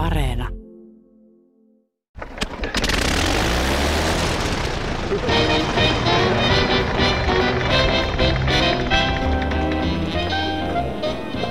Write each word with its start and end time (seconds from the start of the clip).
Areena. 0.00 0.48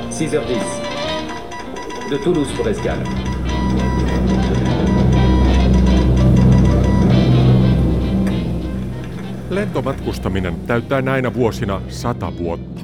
Six 0.09 0.33
heures 0.33 0.47
dix. 0.47 0.63
De 2.09 2.17
Toulouse 2.17 2.51
pour 2.55 2.67
Escale. 2.67 3.03
Lentomatkustaminen 9.49 10.55
täyttää 10.67 11.01
näinä 11.01 11.33
vuosina 11.33 11.81
sata 11.87 12.37
vuotta. 12.37 12.78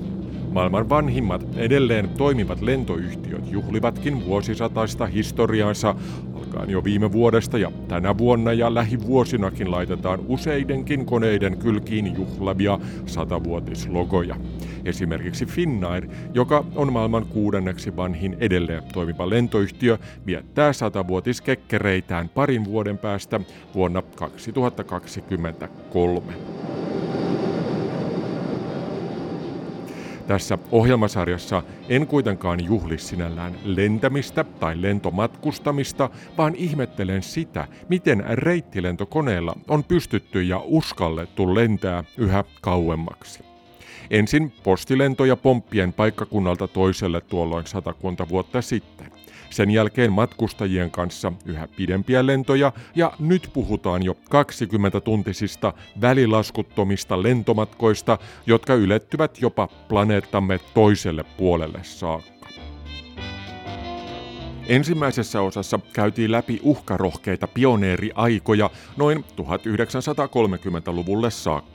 Maailman 0.55 0.89
vanhimmat 0.89 1.45
edelleen 1.55 2.09
toimivat 2.09 2.61
lentoyhtiöt 2.61 3.51
juhlivatkin 3.51 4.25
vuosisataista 4.25 5.05
historiaansa 5.05 5.95
alkaen 6.33 6.69
jo 6.69 6.83
viime 6.83 7.11
vuodesta 7.11 7.57
ja 7.57 7.71
tänä 7.87 8.18
vuonna 8.18 8.54
ja 8.54 8.73
lähivuosinakin 8.73 9.71
laitetaan 9.71 10.19
useidenkin 10.27 11.05
koneiden 11.05 11.57
kylkiin 11.57 12.15
juhlavia 12.15 12.79
satavuotislogoja. 13.05 14.36
Esimerkiksi 14.86 15.46
Finnair, 15.46 16.07
joka 16.33 16.65
on 16.75 16.93
maailman 16.93 17.25
kuudenneksi 17.25 17.96
vanhin 17.96 18.37
edelleen 18.39 18.83
toimiva 18.93 19.29
lentoyhtiö, 19.29 19.97
viettää 20.25 20.74
satavuotiskekkereitään 20.74 22.29
parin 22.29 22.65
vuoden 22.65 22.97
päästä 22.97 23.39
vuonna 23.74 24.01
2023. 24.01 26.33
Tässä 30.28 30.57
ohjelmasarjassa 30.71 31.64
en 31.89 32.08
kuitenkaan 32.08 32.66
juhli 32.66 32.97
sinällään 32.97 33.56
lentämistä 33.64 34.44
tai 34.44 34.81
lentomatkustamista, 34.81 36.09
vaan 36.38 36.56
ihmettelen 36.56 37.23
sitä, 37.23 37.67
miten 37.89 38.23
reittilentokoneella 38.30 39.55
on 39.67 39.83
pystytty 39.83 40.44
ja 40.44 40.61
uskallettu 40.66 41.55
lentää 41.55 42.03
yhä 42.17 42.44
kauemmaksi. 42.61 43.44
Ensin 44.09 44.53
postilentoja 44.64 45.36
pomppien 45.36 45.94
paikkakunnalta 45.94 46.67
toiselle 46.67 47.21
tuolloin 47.21 47.66
satakunta 47.67 48.30
vuotta 48.30 48.61
sitten. 48.61 49.14
Sen 49.56 49.72
jälkeen 49.72 50.11
matkustajien 50.11 50.92
kanssa 50.92 51.34
yhä 51.45 51.67
pidempiä 51.67 52.25
lentoja 52.25 52.72
ja 52.95 53.14
nyt 53.20 53.50
puhutaan 53.53 54.03
jo 54.03 54.14
20-tuntisista 54.14 55.73
välilaskuttomista 56.02 57.23
lentomatkoista, 57.23 58.17
jotka 58.45 58.73
ylettyvät 58.73 59.42
jopa 59.42 59.67
planeettamme 59.67 60.59
toiselle 60.73 61.23
puolelle 61.38 61.80
saakka. 61.83 62.50
Ensimmäisessä 64.67 65.42
osassa 65.42 65.80
käytiin 65.94 66.31
läpi 66.31 66.59
uhkarohkeita 66.64 67.48
pioneeriaikoja 67.48 68.70
noin 68.98 69.26
1930-luvulle 69.42 71.31
saakka. 71.31 71.74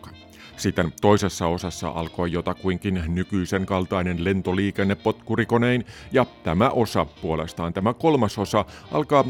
Sitten 0.61 0.93
toisessa 1.01 1.47
osassa 1.47 1.89
alkoi 1.89 2.33
jotakuinkin 2.33 3.03
nykyisen 3.09 3.67
kaltainen 3.67 4.25
lentoliikenne 4.25 4.95
potkurikonein, 4.95 5.85
ja 6.13 6.27
tämä 6.43 6.69
osa, 6.69 7.05
puolestaan 7.05 7.73
tämä 7.73 7.95
kolmas 7.95 8.39
osa, 8.39 8.65
alkaa 8.93 9.23
1950- 9.23 9.27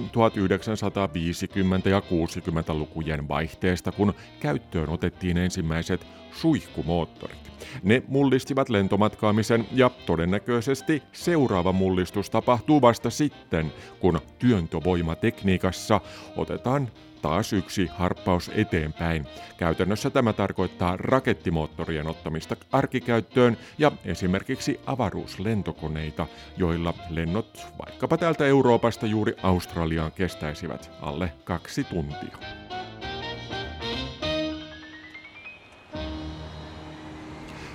ja 1.88 2.00
60-lukujen 2.00 3.28
vaihteesta, 3.28 3.92
kun 3.92 4.14
käyttöön 4.40 4.88
otettiin 4.88 5.38
ensimmäiset 5.38 6.06
suihkumoottorit. 6.32 7.52
Ne 7.82 8.02
mullistivat 8.08 8.68
lentomatkaamisen 8.68 9.66
ja 9.72 9.90
todennäköisesti 10.06 11.02
seuraava 11.12 11.72
mullistus 11.72 12.30
tapahtuu 12.30 12.80
vasta 12.80 13.10
sitten, 13.10 13.72
kun 14.00 14.20
työntövoimatekniikassa 14.38 16.00
otetaan 16.36 16.88
taas 17.22 17.52
yksi 17.52 17.86
harppaus 17.86 18.50
eteenpäin. 18.54 19.26
Käytännössä 19.56 20.10
tämä 20.10 20.32
tarkoittaa 20.32 20.96
rakettimoottorien 20.96 22.06
ottamista 22.06 22.56
arkikäyttöön 22.72 23.56
ja 23.78 23.92
esimerkiksi 24.04 24.80
avaruuslentokoneita, 24.86 26.26
joilla 26.56 26.94
lennot 27.10 27.66
vaikkapa 27.86 28.16
täältä 28.16 28.46
Euroopasta 28.46 29.06
juuri 29.06 29.34
Australiaan 29.42 30.12
kestäisivät 30.12 30.90
alle 31.02 31.32
kaksi 31.44 31.84
tuntia. 31.84 32.38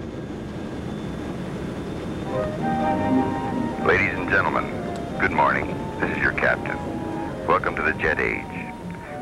Ladies 2.29 4.13
and 4.13 4.29
gentlemen, 4.29 4.69
good 5.19 5.31
morning. 5.31 5.67
This 5.99 6.15
is 6.15 6.23
your 6.23 6.33
captain. 6.33 6.77
Welcome 7.47 7.75
to 7.75 7.81
the 7.81 7.95
jet 7.95 8.21
age. 8.21 8.45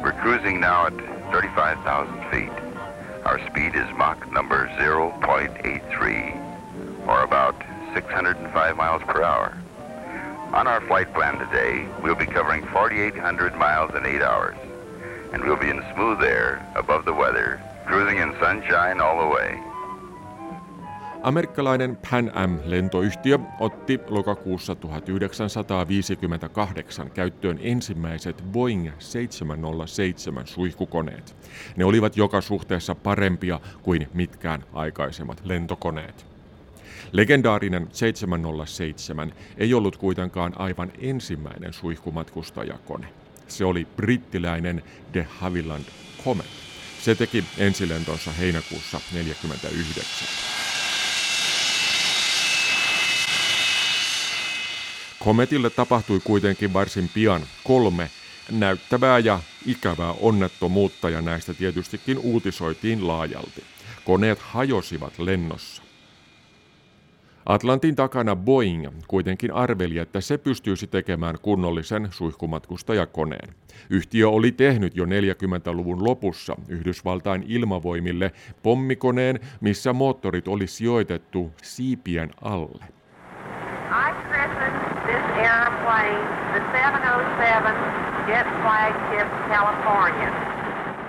We're 0.02 0.10
cruising 0.20 0.58
now 0.58 0.86
at 0.86 0.94
35,000 1.30 2.30
feet. 2.32 2.50
Our 3.24 3.38
speed 3.46 3.76
is 3.76 3.88
Mach 3.96 4.28
number 4.32 4.66
0.83, 4.80 7.06
or 7.06 7.22
about 7.22 7.54
605 7.94 8.76
miles 8.76 9.04
per 9.04 9.22
hour. 9.22 9.56
On 10.52 10.66
our 10.66 10.80
flight 10.80 11.14
plan 11.14 11.38
today, 11.38 11.86
we'll 12.02 12.16
be 12.16 12.26
covering 12.26 12.66
4,800 12.66 13.54
miles 13.54 13.94
in 13.94 14.04
8 14.04 14.20
hours, 14.20 14.56
and 15.32 15.44
we'll 15.44 15.54
be 15.54 15.70
in 15.70 15.80
smooth 15.94 16.24
air 16.24 16.60
above 16.74 17.04
the 17.04 17.14
weather, 17.14 17.60
cruising 17.86 18.18
in 18.18 18.34
sunshine 18.40 19.00
all 19.00 19.20
the 19.20 19.28
way. 19.32 19.62
Amerikkalainen 21.26 21.98
Pan 22.10 22.30
Am-lentoyhtiö 22.34 23.38
otti 23.60 24.00
lokakuussa 24.08 24.74
1958 24.74 27.10
käyttöön 27.10 27.58
ensimmäiset 27.62 28.44
Boeing 28.52 28.90
707 28.98 30.46
suihkukoneet. 30.46 31.36
Ne 31.76 31.84
olivat 31.84 32.16
joka 32.16 32.40
suhteessa 32.40 32.94
parempia 32.94 33.60
kuin 33.82 34.08
mitkään 34.14 34.64
aikaisemmat 34.72 35.40
lentokoneet. 35.44 36.26
Legendaarinen 37.12 37.88
707 37.92 39.32
ei 39.58 39.74
ollut 39.74 39.96
kuitenkaan 39.96 40.60
aivan 40.60 40.92
ensimmäinen 40.98 41.72
suihkumatkustajakone. 41.72 43.06
Se 43.48 43.64
oli 43.64 43.86
brittiläinen 43.96 44.82
de 45.14 45.26
Havilland 45.38 45.84
Comet. 46.24 46.46
Se 47.00 47.14
teki 47.14 47.44
ensilentonsa 47.58 48.32
heinäkuussa 48.32 49.00
1949. 49.00 50.65
Kometille 55.24 55.70
tapahtui 55.70 56.20
kuitenkin 56.24 56.72
varsin 56.72 57.10
pian 57.14 57.40
kolme 57.64 58.10
näyttävää 58.50 59.18
ja 59.18 59.40
ikävää 59.66 60.14
onnettomuutta 60.20 61.10
ja 61.10 61.22
näistä 61.22 61.54
tietystikin 61.54 62.18
uutisoitiin 62.18 63.06
laajalti. 63.06 63.64
Koneet 64.04 64.38
hajosivat 64.38 65.18
lennossa. 65.18 65.82
Atlantin 67.46 67.96
takana 67.96 68.36
Boeing 68.36 68.86
kuitenkin 69.08 69.52
arveli, 69.52 69.98
että 69.98 70.20
se 70.20 70.38
pystyisi 70.38 70.86
tekemään 70.86 71.38
kunnollisen 71.42 72.08
suihkumatkustajakoneen. 72.10 73.54
Yhtiö 73.90 74.28
oli 74.28 74.52
tehnyt 74.52 74.96
jo 74.96 75.04
40-luvun 75.04 76.04
lopussa 76.04 76.56
Yhdysvaltain 76.68 77.44
ilmavoimille 77.48 78.32
pommikoneen, 78.62 79.40
missä 79.60 79.92
moottorit 79.92 80.48
oli 80.48 80.66
sijoitettu 80.66 81.52
siipien 81.62 82.30
alle. 82.42 82.84
I 83.90 84.12
christened 84.28 84.76
this 85.06 85.24
airplane 85.36 86.18
the 86.52 86.60
707 86.72 86.96
Jet 86.96 87.02
Flagship 87.02 87.02
California. 87.02 87.35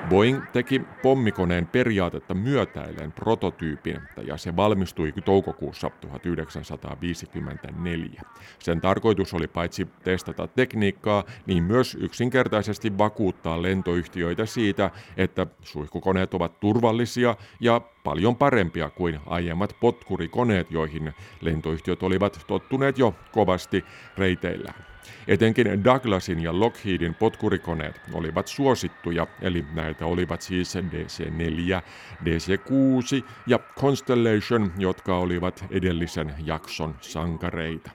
Boeing 0.10 0.44
teki 0.54 0.82
pommikoneen 1.02 1.68
periaatetta 1.68 2.34
myötäillen 2.34 3.12
prototyypin 3.12 4.02
ja 4.24 4.38
se 4.38 4.56
valmistui 4.56 5.14
toukokuussa 5.26 5.90
1954. 5.90 8.22
Sen 8.60 8.82
tarkoitus 8.82 9.34
oli 9.34 9.48
paitsi 9.48 9.88
testata 10.04 10.48
tekniikkaa, 10.48 11.24
niin 11.46 11.64
myös 11.64 11.98
yksinkertaisesti 12.00 12.98
vakuuttaa 12.98 13.62
lentoyhtiöitä 13.62 14.46
siitä, 14.46 14.92
että 15.18 15.48
suihkukoneet 15.62 16.34
ovat 16.34 16.60
turvallisia 16.60 17.36
ja 17.60 17.82
paljon 18.04 18.36
parempia 18.36 18.90
kuin 18.90 19.20
aiemmat 19.26 19.76
potkurikoneet, 19.80 20.72
joihin 20.72 21.14
lentoyhtiöt 21.42 22.04
olivat 22.04 22.40
tottuneet 22.48 22.98
jo 22.98 23.16
kovasti 23.32 23.86
reiteillään. 24.18 24.97
Etenkin 25.28 25.84
Douglasin 25.84 26.44
ja 26.44 26.60
Lockheedin 26.60 27.16
potkurikoneet 27.16 28.02
olivat 28.14 28.48
suosittuja, 28.48 29.28
eli 29.42 29.66
näitä 29.74 30.06
olivat 30.06 30.42
siis 30.42 30.76
DC-4, 30.76 31.82
DC-6 32.24 33.26
ja 33.48 33.60
Constellation, 33.80 34.72
jotka 34.78 35.18
olivat 35.18 35.66
edellisen 35.72 36.34
jakson 36.46 36.96
sankareita. 37.02 37.92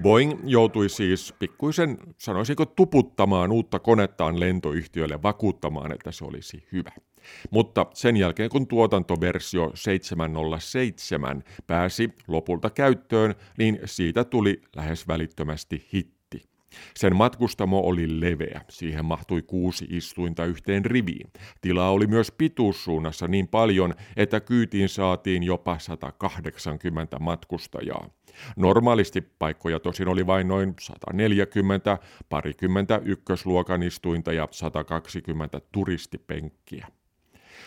Boeing 0.00 0.40
joutui 0.44 0.88
siis 0.88 1.34
pikkuisen, 1.38 1.98
sanoisinko, 2.18 2.66
tuputtamaan 2.66 3.52
uutta 3.52 3.78
konettaan 3.78 4.40
lentoyhtiölle 4.40 5.22
vakuuttamaan, 5.22 5.92
että 5.92 6.12
se 6.12 6.24
olisi 6.24 6.68
hyvä. 6.72 6.92
Mutta 7.50 7.86
sen 7.94 8.16
jälkeen 8.16 8.50
kun 8.50 8.66
tuotantoversio 8.66 9.70
707 9.74 11.44
pääsi 11.66 12.10
lopulta 12.28 12.70
käyttöön, 12.70 13.34
niin 13.58 13.78
siitä 13.84 14.24
tuli 14.24 14.60
lähes 14.76 15.08
välittömästi 15.08 15.88
hitti. 15.92 16.15
Sen 16.96 17.16
matkustamo 17.16 17.80
oli 17.80 18.20
leveä, 18.20 18.60
siihen 18.68 19.04
mahtui 19.04 19.42
kuusi 19.42 19.86
istuinta 19.90 20.44
yhteen 20.44 20.84
riviin. 20.84 21.30
Tilaa 21.60 21.90
oli 21.90 22.06
myös 22.06 22.32
pituussuunnassa 22.38 23.28
niin 23.28 23.48
paljon, 23.48 23.94
että 24.16 24.40
kyytiin 24.40 24.88
saatiin 24.88 25.42
jopa 25.42 25.78
180 25.78 27.18
matkustajaa. 27.18 28.10
Normaalisti 28.56 29.20
paikkoja 29.20 29.80
tosin 29.80 30.08
oli 30.08 30.26
vain 30.26 30.48
noin 30.48 30.74
140, 30.80 31.98
parikymmentä 32.28 33.00
ykkösluokan 33.04 33.82
istuinta 33.82 34.32
ja 34.32 34.48
120 34.50 35.60
turistipenkkiä. 35.72 36.86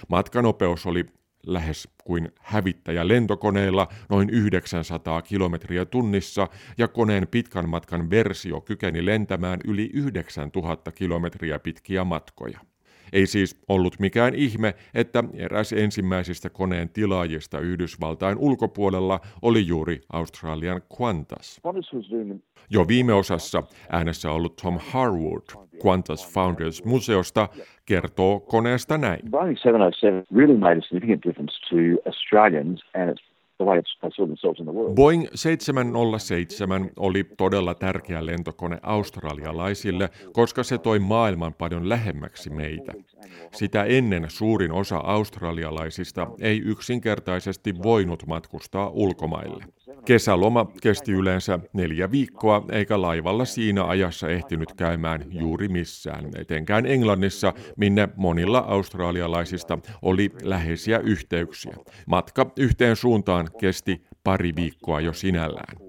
Matkanopeus 0.07 0.85
oli 0.85 1.05
lähes 1.45 1.87
kuin 2.03 2.31
hävittäjä 2.39 3.07
lentokoneella 3.07 3.87
noin 4.09 4.29
900 4.29 5.21
kilometriä 5.21 5.85
tunnissa 5.85 6.47
ja 6.77 6.87
koneen 6.87 7.27
pitkän 7.27 7.69
matkan 7.69 8.09
versio 8.09 8.61
kykeni 8.61 9.05
lentämään 9.05 9.59
yli 9.65 9.89
9000 9.93 10.91
kilometriä 10.91 11.59
pitkiä 11.59 12.03
matkoja. 12.03 12.59
Ei 13.13 13.25
siis 13.25 13.61
ollut 13.69 13.99
mikään 13.99 14.35
ihme, 14.35 14.73
että 14.93 15.23
eräs 15.33 15.73
ensimmäisistä 15.73 16.49
koneen 16.49 16.89
tilaajista 16.89 17.59
Yhdysvaltain 17.59 18.37
ulkopuolella 18.37 19.19
oli 19.41 19.67
juuri 19.67 20.01
Australian 20.13 20.81
Qantas. 20.97 21.61
Jo 22.69 22.87
viime 22.87 23.13
osassa 23.13 23.63
äänessä 23.89 24.31
ollut 24.31 24.55
Tom 24.55 24.79
Harwood 24.81 25.69
Qantas 25.83 26.33
Founders 26.33 26.85
Museosta 26.85 27.49
kertoo 27.85 28.39
koneesta 28.39 28.97
näin. 28.97 29.19
Boeing 29.31 29.57
707 29.57 30.23
really 30.35 30.57
made 30.57 30.77
a 30.77 30.81
significant 30.81 31.23
difference 31.23 31.53
to 31.69 31.75
Australians 32.05 32.81
and 32.93 33.09
its 33.09 33.28
Boeing 34.95 35.27
707 35.35 36.89
oli 36.97 37.23
todella 37.37 37.75
tärkeä 37.75 38.25
lentokone 38.25 38.77
australialaisille, 38.81 40.09
koska 40.33 40.63
se 40.63 40.77
toi 40.77 40.99
maailman 40.99 41.53
paljon 41.53 41.89
lähemmäksi 41.89 42.49
meitä. 42.49 42.93
Sitä 43.51 43.83
ennen 43.83 44.25
suurin 44.29 44.71
osa 44.71 44.97
australialaisista 44.97 46.27
ei 46.41 46.61
yksinkertaisesti 46.65 47.83
voinut 47.83 48.27
matkustaa 48.27 48.89
ulkomaille. 48.89 49.65
Kesäloma 50.05 50.71
kesti 50.81 51.11
yleensä 51.11 51.59
neljä 51.73 52.11
viikkoa, 52.11 52.65
eikä 52.71 53.01
laivalla 53.01 53.45
siinä 53.45 53.85
ajassa 53.85 54.29
ehtinyt 54.29 54.73
käymään 54.73 55.25
juuri 55.29 55.67
missään, 55.67 56.25
etenkään 56.35 56.85
Englannissa, 56.85 57.53
minne 57.77 58.09
monilla 58.15 58.59
australialaisista 58.59 59.77
oli 60.01 60.31
läheisiä 60.41 60.99
yhteyksiä. 60.99 61.75
Matka 62.05 62.51
yhteen 62.57 62.95
suuntaan 62.95 63.47
kesti 63.59 64.01
pari 64.23 64.55
viikkoa 64.55 65.01
jo 65.01 65.13
sinällään. 65.13 65.88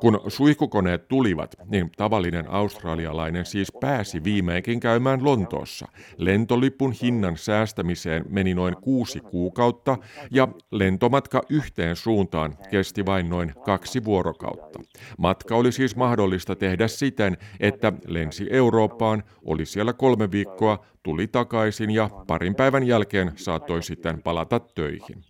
Kun 0.00 0.20
suihkukoneet 0.28 1.08
tulivat, 1.08 1.54
niin 1.66 1.90
tavallinen 1.96 2.50
australialainen 2.50 3.46
siis 3.46 3.72
pääsi 3.80 4.24
viimeinkin 4.24 4.80
käymään 4.80 5.24
Lontoossa. 5.24 5.88
Lentolipun 6.16 6.92
hinnan 7.02 7.36
säästämiseen 7.36 8.24
meni 8.28 8.54
noin 8.54 8.76
kuusi 8.76 9.20
kuukautta 9.20 9.98
ja 10.30 10.48
lentomatka 10.70 11.42
yhteen 11.48 11.96
suuntaan 11.96 12.58
kesti 12.70 13.06
vain 13.06 13.30
noin 13.30 13.54
kaksi 13.64 14.04
vuorokautta. 14.04 14.80
Matka 15.18 15.56
oli 15.56 15.72
siis 15.72 15.96
mahdollista 15.96 16.56
tehdä 16.56 16.88
siten, 16.88 17.36
että 17.60 17.92
lensi 18.06 18.46
Eurooppaan, 18.50 19.22
oli 19.44 19.66
siellä 19.66 19.92
kolme 19.92 20.30
viikkoa, 20.30 20.84
tuli 21.02 21.26
takaisin 21.26 21.90
ja 21.90 22.10
parin 22.26 22.54
päivän 22.54 22.86
jälkeen 22.86 23.32
saattoi 23.36 23.82
sitten 23.82 24.22
palata 24.22 24.60
töihin. 24.60 25.29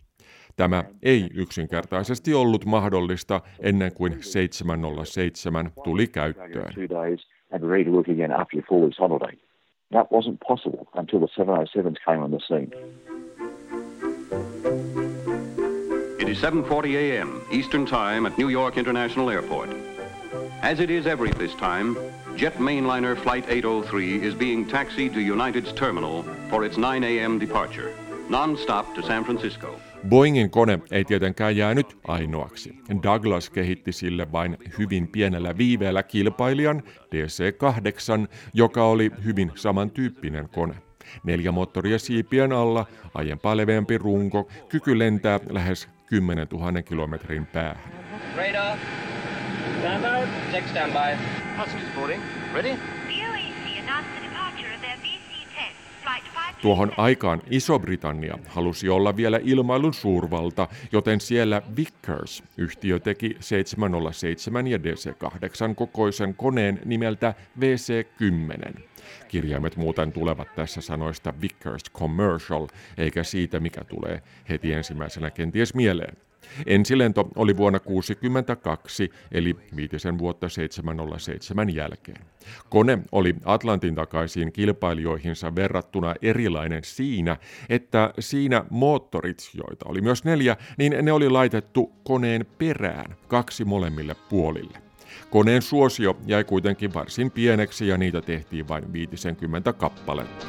Tämä 0.60 0.84
ei 1.02 1.30
yksinkertaisesti 1.34 2.34
ollut 2.34 2.64
mahdollista 2.64 3.40
ennen 3.60 3.92
kuin 3.94 4.16
707 4.20 5.70
tuli 5.84 6.06
käyttöön. 6.06 6.72
That 9.90 10.06
wasn't 10.12 10.38
possible 10.48 10.86
until 10.94 11.18
the 11.18 11.26
707s 11.44 12.04
came 12.04 12.22
on 12.22 12.30
the 12.30 12.38
scene. 12.38 12.68
It 16.18 16.28
is 16.28 16.42
7:40 16.42 16.96
a.m. 16.96 17.28
Eastern 17.50 17.86
Time 17.86 18.28
at 18.28 18.38
New 18.38 18.50
York 18.50 18.76
International 18.76 19.30
Airport. 19.30 19.70
As 20.62 20.80
it 20.80 20.90
is 20.90 21.06
every 21.06 21.30
this 21.30 21.54
time, 21.54 21.96
jet 22.36 22.58
mainliner 22.58 23.16
flight 23.16 23.44
803 23.48 24.26
is 24.28 24.34
being 24.34 24.68
taxied 24.68 25.12
to 25.14 25.20
United's 25.20 25.72
terminal 25.72 26.22
for 26.50 26.66
its 26.66 26.76
9 26.76 27.04
a.m. 27.04 27.38
departure, 27.38 27.90
non-stop 28.28 28.94
to 28.94 29.02
San 29.02 29.24
Francisco. 29.24 29.89
Boeingin 30.08 30.50
kone 30.50 30.78
ei 30.90 31.04
tietenkään 31.04 31.56
jäänyt 31.56 31.98
ainoaksi. 32.08 32.74
Douglas 33.02 33.50
kehitti 33.50 33.92
sille 33.92 34.32
vain 34.32 34.56
hyvin 34.78 35.08
pienellä 35.08 35.56
viiveellä 35.58 36.02
kilpailijan 36.02 36.82
DC-8, 37.14 38.28
joka 38.54 38.84
oli 38.84 39.10
hyvin 39.24 39.52
samantyyppinen 39.54 40.48
kone. 40.48 40.74
Neljä 41.24 41.52
moottoria 41.52 41.98
siipien 41.98 42.52
alla, 42.52 42.86
aiempaa 43.14 43.56
leveämpi 43.56 43.98
runko, 43.98 44.48
kyky 44.68 44.98
lentää 44.98 45.40
lähes 45.50 45.88
10 46.06 46.46
000 46.52 46.82
kilometrin 46.82 47.46
päähän. 47.46 47.92
Radar. 48.36 48.78
Stand 49.80 50.02
by. 50.02 50.28
Check 50.52 50.68
standby. 50.68 51.24
Passengers 51.56 51.94
boarding. 51.94 52.22
Ready? 52.54 52.99
Tuohon 56.62 56.92
aikaan 56.96 57.42
Iso-Britannia 57.50 58.38
halusi 58.48 58.88
olla 58.88 59.16
vielä 59.16 59.40
ilmailun 59.44 59.94
suurvalta, 59.94 60.68
joten 60.92 61.20
siellä 61.20 61.62
Vickers 61.76 62.42
yhtiö 62.56 62.98
teki 62.98 63.36
707 63.40 64.66
ja 64.66 64.78
DC-8 64.78 65.74
kokoisen 65.74 66.34
koneen 66.34 66.80
nimeltä 66.84 67.34
VC-10. 67.60 68.80
Kirjaimet 69.28 69.76
muuten 69.76 70.12
tulevat 70.12 70.54
tässä 70.54 70.80
sanoista 70.80 71.34
Vickers 71.42 71.82
Commercial, 71.94 72.66
eikä 72.98 73.24
siitä, 73.24 73.60
mikä 73.60 73.84
tulee 73.84 74.22
heti 74.48 74.72
ensimmäisenä 74.72 75.30
kenties 75.30 75.74
mieleen. 75.74 76.16
Ensilento 76.65 77.29
oli 77.35 77.57
vuonna 77.57 77.79
1962, 77.79 79.09
eli 79.31 79.55
viitisen 79.75 80.17
vuotta 80.17 80.49
707 80.49 81.75
jälkeen. 81.75 82.21
Kone 82.69 82.99
oli 83.11 83.35
Atlantin 83.45 83.95
takaisin 83.95 84.51
kilpailijoihinsa 84.51 85.55
verrattuna 85.55 86.15
erilainen 86.21 86.83
siinä, 86.83 87.37
että 87.69 88.13
siinä 88.19 88.65
moottorit, 88.69 89.49
joita 89.53 89.85
oli 89.89 90.01
myös 90.01 90.23
neljä, 90.23 90.57
niin 90.77 90.95
ne 91.01 91.11
oli 91.11 91.29
laitettu 91.29 91.91
koneen 92.03 92.45
perään, 92.57 93.15
kaksi 93.27 93.65
molemmille 93.65 94.15
puolille. 94.29 94.77
Koneen 95.29 95.61
suosio 95.61 96.17
jäi 96.25 96.43
kuitenkin 96.43 96.93
varsin 96.93 97.31
pieneksi 97.31 97.87
ja 97.87 97.97
niitä 97.97 98.21
tehtiin 98.21 98.67
vain 98.67 98.93
50 98.93 99.73
kappaletta. 99.73 100.45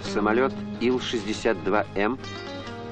Самолет 0.00 0.52
Ил-62М 0.80 2.18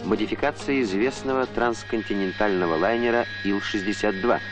модификация 0.06 0.82
известного 0.82 1.46
трансконтинентального 1.46 2.76
лайнера 2.76 3.26
Ил-62– 3.44 4.40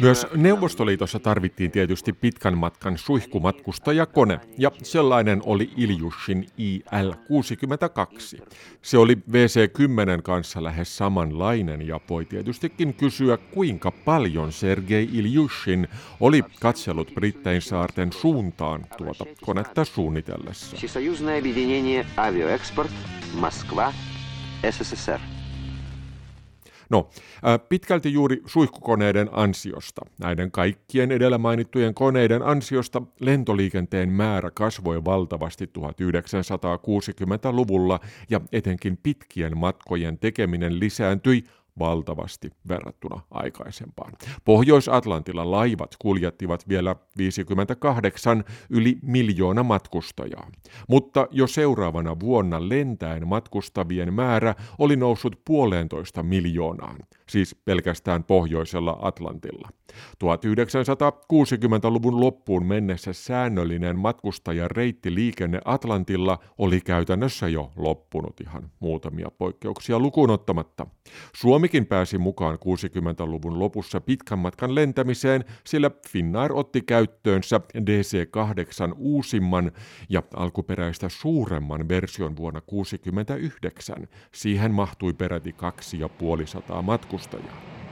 Myös 0.00 0.26
Neuvostoliitossa 0.34 1.18
tarvittiin 1.18 1.70
tietysti 1.70 2.12
pitkän 2.12 2.58
matkan 2.58 2.98
suihkumatkustajakone, 2.98 4.40
ja 4.58 4.70
sellainen 4.82 5.42
oli 5.44 5.70
Iljushin 5.76 6.46
IL-62. 6.58 8.42
Se 8.82 8.98
oli 8.98 9.14
VC-10 9.14 10.22
kanssa 10.22 10.62
lähes 10.62 10.96
samanlainen, 10.96 11.86
ja 11.86 12.00
voi 12.10 12.24
tietystikin 12.24 12.94
kysyä, 12.94 13.36
kuinka 13.36 13.90
paljon 13.90 14.52
Sergei 14.52 15.08
Iljushin 15.12 15.88
oli 16.20 16.42
katsellut 16.60 17.14
Brittein 17.14 17.62
saarten 17.62 18.12
suuntaan 18.12 18.86
tuota 18.98 19.24
konetta 19.40 19.84
suunnitellessa. 19.84 20.76
Moskva, 23.34 23.92
SSSR. 24.70 25.39
No, 26.90 27.08
pitkälti 27.68 28.12
juuri 28.12 28.42
suihkukoneiden 28.46 29.28
ansiosta, 29.32 30.00
näiden 30.20 30.50
kaikkien 30.50 31.12
edellä 31.12 31.38
mainittujen 31.38 31.94
koneiden 31.94 32.42
ansiosta 32.42 33.02
lentoliikenteen 33.20 34.12
määrä 34.12 34.50
kasvoi 34.50 35.04
valtavasti 35.04 35.70
1960-luvulla 35.78 38.00
ja 38.30 38.40
etenkin 38.52 38.98
pitkien 39.02 39.58
matkojen 39.58 40.18
tekeminen 40.18 40.80
lisääntyi 40.80 41.44
valtavasti 41.78 42.50
verrattuna 42.68 43.20
aikaisempaan. 43.30 44.12
Pohjois-Atlantilla 44.44 45.50
laivat 45.50 45.96
kuljettivat 45.98 46.68
vielä 46.68 46.96
58 47.18 48.44
yli 48.70 48.98
miljoona 49.02 49.62
matkustajaa, 49.62 50.50
mutta 50.88 51.28
jo 51.30 51.46
seuraavana 51.46 52.20
vuonna 52.20 52.68
lentäen 52.68 53.28
matkustavien 53.28 54.14
määrä 54.14 54.54
oli 54.78 54.96
noussut 54.96 55.40
puolentoista 55.44 56.22
miljoonaan, 56.22 56.96
siis 57.28 57.56
pelkästään 57.64 58.24
Pohjoisella 58.24 58.98
Atlantilla. 59.02 59.68
1960-luvun 60.24 62.20
loppuun 62.20 62.66
mennessä 62.66 63.12
säännöllinen 63.12 63.98
matkustajareittiliikenne 63.98 65.60
Atlantilla 65.64 66.38
oli 66.58 66.80
käytännössä 66.80 67.48
jo 67.48 67.72
loppunut 67.76 68.40
ihan 68.40 68.70
muutamia 68.80 69.30
poikkeuksia 69.38 69.98
lukuun 69.98 70.30
ottamatta. 70.30 70.86
Suomikin 71.36 71.86
pääsi 71.86 72.18
mukaan 72.18 72.58
60-luvun 72.64 73.58
lopussa 73.58 74.00
pitkän 74.00 74.38
matkan 74.38 74.74
lentämiseen, 74.74 75.44
sillä 75.66 75.90
Finnair 76.08 76.52
otti 76.52 76.80
käyttöönsä 76.80 77.60
DC-8 77.78 78.94
uusimman 78.96 79.72
ja 80.08 80.22
alkuperäistä 80.34 81.08
suuremman 81.08 81.88
version 81.88 82.36
vuonna 82.36 82.60
1969. 82.60 84.08
Siihen 84.34 84.70
mahtui 84.74 85.12
peräti 85.12 85.52
kaksi 85.52 86.00
ja 86.00 86.08
puolisataa 86.08 86.82
matkustajaa. 86.82 87.89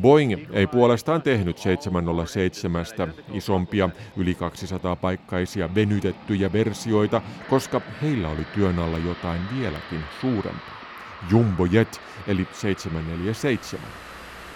Boeing 0.00 0.46
ei 0.52 0.66
puolestaan 0.66 1.22
tehnyt 1.22 1.58
707 1.58 2.84
isompia 3.32 3.90
yli 4.16 4.34
200 4.34 4.96
paikkaisia 4.96 5.74
venytettyjä 5.74 6.52
versioita, 6.52 7.22
koska 7.48 7.80
heillä 8.02 8.28
oli 8.28 8.44
työn 8.54 8.78
alla 8.78 8.98
jotain 8.98 9.40
vieläkin 9.58 10.00
suurempaa. 10.20 10.82
Jumbo 11.30 11.64
Jet 11.64 12.00
eli 12.26 12.48
747. 12.52 13.86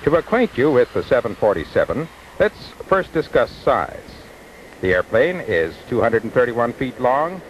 To 0.05 0.17
acquaint 0.17 0.59
you 0.59 0.75
with 0.75 0.93
the 0.93 1.03
747, 1.03 2.09
let's 2.41 2.85
first 2.89 3.15
discuss 3.15 3.65
size. 3.65 4.17
The 4.81 4.95
airplane 4.95 5.45
is 5.49 5.75
231 5.91 6.73
feet 6.73 7.01
long, 7.01 7.41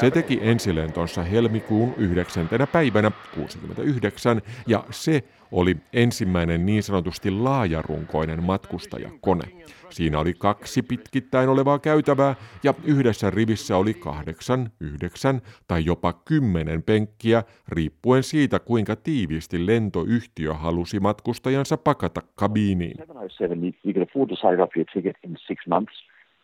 se 0.00 0.10
teki 0.10 0.38
ensilentonsa 0.42 1.22
helmikuun 1.22 1.94
9. 1.96 2.48
päivänä 2.72 3.10
69 3.34 4.42
ja 4.66 4.84
se 4.90 5.24
oli 5.52 5.76
ensimmäinen 5.92 6.66
niin 6.66 6.82
sanotusti 6.82 7.30
laajarunkoinen 7.30 8.42
matkustajakone. 8.42 9.44
Siinä 9.90 10.18
oli 10.18 10.34
kaksi 10.34 10.82
pitkittäin 10.82 11.48
olevaa 11.48 11.78
käytävää 11.78 12.34
ja 12.62 12.74
yhdessä 12.84 13.30
rivissä 13.30 13.76
oli 13.76 13.94
kahdeksan, 13.94 14.70
yhdeksän 14.80 15.40
tai 15.68 15.84
jopa 15.84 16.12
kymmenen 16.12 16.82
penkkiä, 16.82 17.42
riippuen 17.68 18.22
siitä 18.22 18.58
kuinka 18.58 18.96
tiiviisti 18.96 19.66
lentoyhtiö 19.66 20.54
halusi 20.54 21.00
matkustajansa 21.00 21.76
pakata 21.76 22.20
kabiiniin. 22.34 22.96
747, 23.38 25.86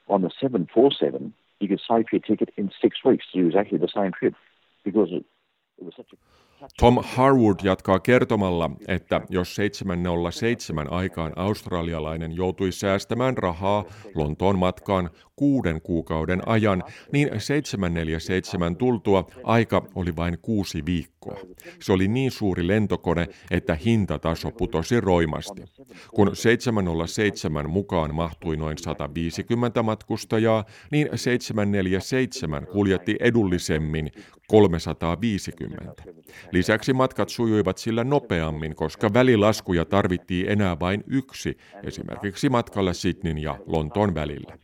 On 0.09 0.21
the 0.21 0.31
747, 0.41 1.35
you 1.61 1.69
could 1.69 1.81
save 1.87 2.05
your 2.13 2.21
ticket 2.21 2.51
in 2.57 2.71
six 2.81 3.05
weeks 3.05 3.25
to 3.33 3.41
do 3.41 3.47
exactly 3.47 3.79
the 3.79 3.93
same 3.95 4.11
trip 4.19 4.35
because 4.85 5.11
it, 5.17 5.27
it 5.79 5.85
was 5.85 5.95
such 5.97 6.13
a 6.13 6.17
Tom 6.79 6.99
Harwood 7.03 7.57
jatkaa 7.63 7.99
kertomalla, 7.99 8.71
että 8.89 9.21
jos 9.29 9.55
707 9.55 10.93
aikaan 10.93 11.33
australialainen 11.37 12.33
joutui 12.37 12.73
säästämään 12.73 13.39
rahaa 13.39 13.85
Lontoon 14.15 14.59
matkaan 14.59 15.11
kuuden 15.37 15.83
kuukauden 15.83 16.49
ajan, 16.49 16.83
niin 17.13 17.31
747 17.41 18.77
tultua 18.77 19.31
aika 19.45 19.87
oli 19.95 20.17
vain 20.17 20.39
kuusi 20.43 20.87
viikkoa. 20.87 21.39
Se 21.81 21.93
oli 21.93 22.09
niin 22.09 22.31
suuri 22.31 22.67
lentokone, 22.67 23.29
että 23.51 23.75
hintataso 23.75 24.51
putosi 24.51 25.01
roimasti. 25.01 25.63
Kun 26.15 26.37
707 26.37 27.71
mukaan 27.71 28.15
mahtui 28.15 28.57
noin 28.57 28.79
150 28.79 29.83
matkustajaa, 29.83 30.65
niin 30.91 31.09
747 31.15 32.67
kuljetti 32.67 33.17
edullisemmin 33.21 34.11
350. 34.49 36.03
Lisäksi 36.53 36.93
matkat 36.93 37.29
sujuivat 37.29 37.79
sillä 37.79 38.05
nopeammin, 38.05 38.75
koska 38.75 39.13
välilaskuja 39.15 39.85
tarvittiin 39.85 40.51
enää 40.51 40.81
vain 40.81 41.05
yksi, 41.07 41.57
esimerkiksi 41.83 42.49
matkalla 42.49 42.93
Sydneyn 42.93 43.39
ja 43.39 43.59
Lontoon 43.67 44.15
välillä. 44.15 44.59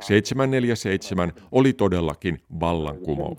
747 0.00 1.32
oli 1.52 1.72
todellakin 1.72 2.38
vallankumous. 2.60 3.38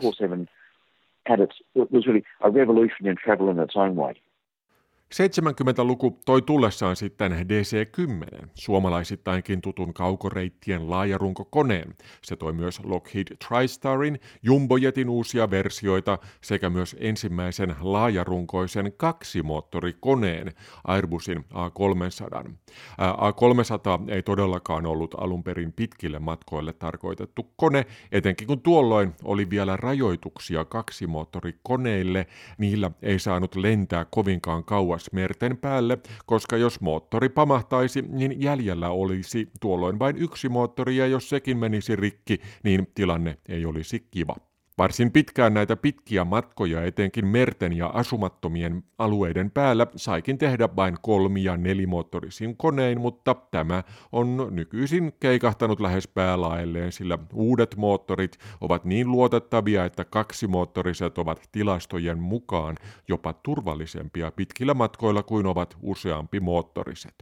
70-luku 5.16 6.20
toi 6.26 6.42
tullessaan 6.42 6.96
sitten 6.96 7.32
DC-10, 7.32 8.48
suomalaisittainkin 8.54 9.62
tutun 9.62 9.94
kaukoreittien 9.94 10.90
laajarunkokoneen. 10.90 11.96
Se 12.24 12.36
toi 12.36 12.54
myös 12.54 12.82
Lockheed 12.84 13.28
TriStarin, 13.48 14.20
Jumbojetin 14.44 15.10
uusia 15.10 15.50
versioita 15.50 16.18
sekä 16.42 16.70
myös 16.70 16.96
ensimmäisen 17.00 17.76
laajarunkoisen 17.82 18.94
kaksimoottorikoneen 18.98 20.52
Airbusin 20.84 21.38
A300. 21.38 22.52
A300 23.00 24.12
ei 24.12 24.24
todellakaan 24.24 24.86
ollut 24.86 25.16
alun 25.18 25.44
perin 25.44 25.74
pitkille 25.74 26.20
matkoille 26.20 26.74
tarkoitettu 26.74 27.54
kone, 27.56 27.86
etenkin 28.12 28.48
kun 28.48 28.62
tuolloin 28.62 29.14
oli 29.24 29.50
vielä 29.50 29.78
rajoituksia 29.78 30.66
kaksimoottorikoneille, 30.66 32.28
niillä 32.58 32.92
ei 33.02 33.20
saanut 33.20 33.56
lentää 33.56 34.06
kovinkaan 34.06 34.64
kauas 34.64 35.05
merten 35.12 35.58
päälle, 35.58 35.98
koska 36.26 36.58
jos 36.58 36.82
moottori 36.82 37.30
pamahtaisi, 37.30 38.02
niin 38.02 38.42
jäljellä 38.42 38.90
olisi 38.90 39.50
tuolloin 39.62 40.00
vain 40.00 40.18
yksi 40.18 40.50
moottori 40.50 40.98
ja 40.98 41.08
jos 41.08 41.30
sekin 41.30 41.58
menisi 41.58 41.96
rikki, 41.96 42.40
niin 42.64 42.88
tilanne 42.96 43.38
ei 43.50 43.66
olisi 43.66 44.08
kiva. 44.12 44.36
Varsin 44.78 45.12
pitkään 45.12 45.54
näitä 45.54 45.76
pitkiä 45.76 46.26
matkoja 46.26 46.84
etenkin 46.84 47.28
merten 47.28 47.74
ja 47.74 47.88
asumattomien 47.88 48.84
alueiden 48.98 49.52
päällä 49.52 49.88
saikin 49.96 50.38
tehdä 50.38 50.70
vain 50.76 50.98
kolmi- 51.02 51.44
ja 51.44 51.58
nelimoottorisin 51.58 52.58
konein, 52.58 53.02
mutta 53.02 53.36
tämä 53.52 53.84
on 54.12 54.48
nykyisin 54.52 55.14
keikahtanut 55.20 55.80
lähes 55.80 56.08
päälaelleen, 56.08 56.92
sillä 56.92 57.18
uudet 57.34 57.76
moottorit 57.76 58.38
ovat 58.62 58.86
niin 58.86 59.12
luotettavia, 59.12 59.86
että 59.86 60.06
kaksimoottoriset 60.06 61.18
ovat 61.18 61.50
tilastojen 61.52 62.20
mukaan 62.20 62.76
jopa 63.08 63.34
turvallisempia 63.34 64.32
pitkillä 64.32 64.74
matkoilla 64.74 65.24
kuin 65.24 65.46
ovat 65.46 65.78
useampi 65.82 66.40
moottoriset. 66.40 67.16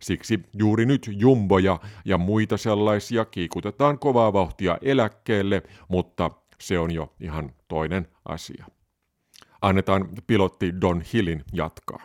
Siksi 0.00 0.40
juuri 0.58 0.86
nyt 0.86 1.10
jumboja 1.12 1.80
ja 2.04 2.18
muita 2.18 2.56
sellaisia 2.56 3.24
kiikutetaan 3.24 3.98
kovaa 3.98 4.32
vauhtia 4.32 4.78
eläkkeelle, 4.82 5.62
mutta 5.88 6.30
se 6.60 6.78
on 6.78 6.94
jo 6.94 7.14
ihan 7.20 7.54
toinen 7.68 8.08
asia. 8.24 8.66
Annetaan 9.62 10.08
pilotti 10.26 10.80
Don 10.80 11.02
Hillin 11.12 11.44
jatkaa. 11.52 12.02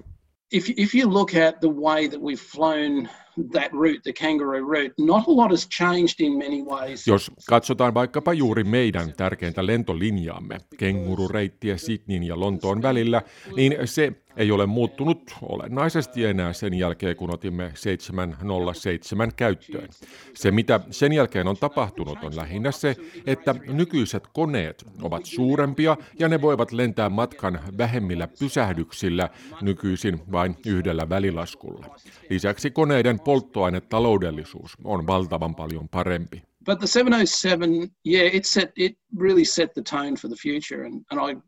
If, 0.52 0.70
if 0.78 0.96
you 0.96 1.14
look 1.14 1.30
at 1.36 1.60
the 1.60 1.70
way 1.70 2.10
that 2.10 2.20
we've 2.22 2.42
flown 2.52 3.10
that 3.52 3.72
route, 3.72 4.02
the 4.04 4.14
kangaroo 4.14 4.72
route, 4.72 4.94
not 4.98 5.28
a 5.28 5.32
lot 5.32 5.52
has 5.52 5.68
changed 5.70 6.20
in 6.20 6.38
many 6.38 6.64
ways. 6.64 7.08
Jos 7.08 7.32
katsotaan 7.50 7.94
vaikkapa 7.94 8.34
juuri 8.34 8.64
meidän 8.64 9.14
tärkeintä 9.18 9.66
lentolinjaamme, 9.66 10.58
kengurureittiä 10.78 11.78
Sydneyn 11.78 12.24
ja 12.24 12.40
Lontoon 12.40 12.82
välillä, 12.82 13.22
niin 13.56 13.76
se 13.86 14.14
ei 14.38 14.52
ole 14.52 14.66
muuttunut 14.66 15.36
olennaisesti 15.42 16.26
enää 16.26 16.54
sen 16.54 16.74
jälkeen, 16.74 17.16
kun 17.16 17.34
otimme 17.34 17.72
707 17.74 19.32
käyttöön. 19.36 19.90
Se, 20.34 20.52
mitä 20.52 20.80
sen 20.92 21.14
jälkeen 21.14 21.48
on 21.48 21.58
tapahtunut, 21.58 22.24
on 22.24 22.36
lähinnä 22.36 22.72
se, 22.72 22.96
että 23.26 23.56
nykyiset 23.68 24.28
koneet 24.34 24.86
ovat 25.02 25.26
suurempia 25.26 25.98
ja 26.20 26.28
ne 26.28 26.42
voivat 26.42 26.72
lentää 26.72 27.10
matkan 27.10 27.60
vähemmillä 27.78 28.28
pysähdyksillä 28.40 29.30
nykyisin 29.62 30.22
vain 30.32 30.56
yhdellä 30.66 31.10
välilaskulla. 31.10 31.86
Lisäksi 32.30 32.72
koneiden 32.72 33.20
polttoainetaloudellisuus 33.24 34.78
on 34.84 35.08
valtavan 35.08 35.56
paljon 35.56 35.90
parempi. 35.90 36.44
But 36.66 36.80
the 36.80 36.88
707, 36.88 37.70
yeah, 38.06 38.36
it 38.36 38.46
set 38.46 38.72
it 38.76 38.98
really 39.20 39.46
set 39.46 39.74
the 39.74 39.82
tone 39.82 40.16
for 40.16 40.30
the 40.30 40.38
future, 40.44 40.86
and, 40.86 41.06
and 41.12 41.32
I 41.32 41.42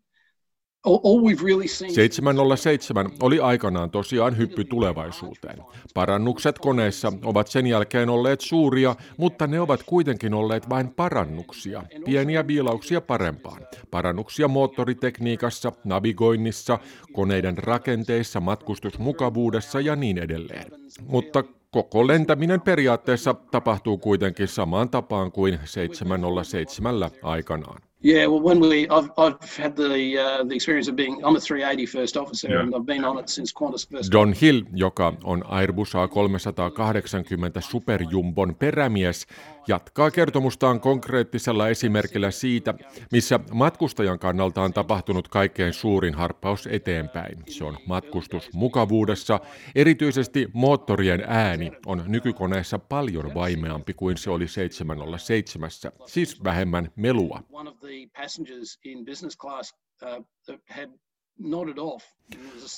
707 0.85 3.11
oli 3.21 3.39
aikanaan 3.39 3.91
tosiaan 3.91 4.37
hyppy 4.37 4.63
tulevaisuuteen. 4.63 5.57
Parannukset 5.93 6.59
koneessa 6.59 7.13
ovat 7.23 7.47
sen 7.47 7.67
jälkeen 7.67 8.09
olleet 8.09 8.41
suuria, 8.41 8.95
mutta 9.17 9.47
ne 9.47 9.59
ovat 9.59 9.83
kuitenkin 9.83 10.33
olleet 10.33 10.69
vain 10.69 10.89
parannuksia, 10.89 11.83
pieniä 12.05 12.47
viilauksia 12.47 13.01
parempaan. 13.01 13.61
Parannuksia 13.91 14.47
moottoritekniikassa, 14.47 15.71
navigoinnissa, 15.83 16.79
koneiden 17.13 17.57
rakenteissa, 17.57 18.39
matkustusmukavuudessa 18.39 19.79
ja 19.79 19.95
niin 19.95 20.17
edelleen. 20.17 20.71
Mutta 21.07 21.43
koko 21.73 22.07
lentäminen 22.07 22.61
periaatteessa 22.61 23.33
tapahtuu 23.33 23.97
kuitenkin 23.97 24.47
samaan 24.47 24.89
tapaan 24.89 25.31
kuin 25.31 25.59
707 25.63 26.95
aikanaan. 27.23 27.81
Yeah, 28.05 28.29
well, 28.29 28.43
when 28.43 28.59
we, 28.59 28.85
I've, 28.89 29.09
I've 29.17 29.63
had 29.63 29.71
the 29.75 30.19
uh, 30.19 30.47
the 30.47 30.55
experience 30.55 30.91
of 30.91 30.95
being, 30.95 31.15
I'm 31.23 31.35
a 31.35 31.39
380 31.39 31.85
first 31.85 32.17
officer, 32.17 32.51
yeah. 32.51 32.61
and 32.61 32.75
I've 32.75 32.85
been 32.85 33.05
on 33.05 33.19
it 33.19 33.29
since 33.29 33.53
Qantas 33.59 33.87
first. 33.91 34.11
Don 34.11 34.33
Hill, 34.41 34.61
joka 34.73 35.13
on 35.23 35.43
Airbus 35.43 35.93
A380 35.93 37.61
superjumbon 37.61 38.55
perämies, 38.55 39.27
jatkaa 39.67 40.11
kertomustaan 40.11 40.79
konkreettisella 40.79 41.69
esimerkillä 41.69 42.31
siitä, 42.31 42.73
missä 43.11 43.39
matkustajan 43.51 44.19
kannalta 44.19 44.61
on 44.61 44.73
tapahtunut 44.73 45.27
kaikkein 45.27 45.73
suurin 45.73 46.13
harppaus 46.13 46.67
eteenpäin. 46.71 47.43
Se 47.49 47.63
on 47.63 47.77
matkustus 47.85 48.53
mukavuudessa. 48.53 49.39
Erityisesti 49.75 50.47
moottorien 50.53 51.23
ääni 51.27 51.71
on 51.85 52.03
nykykoneessa 52.07 52.79
paljon 52.79 53.33
vaimeampi 53.33 53.93
kuin 53.93 54.17
se 54.17 54.29
oli 54.29 54.47
707, 54.47 55.69
siis 56.05 56.43
vähemmän 56.43 56.91
melua. 56.95 57.43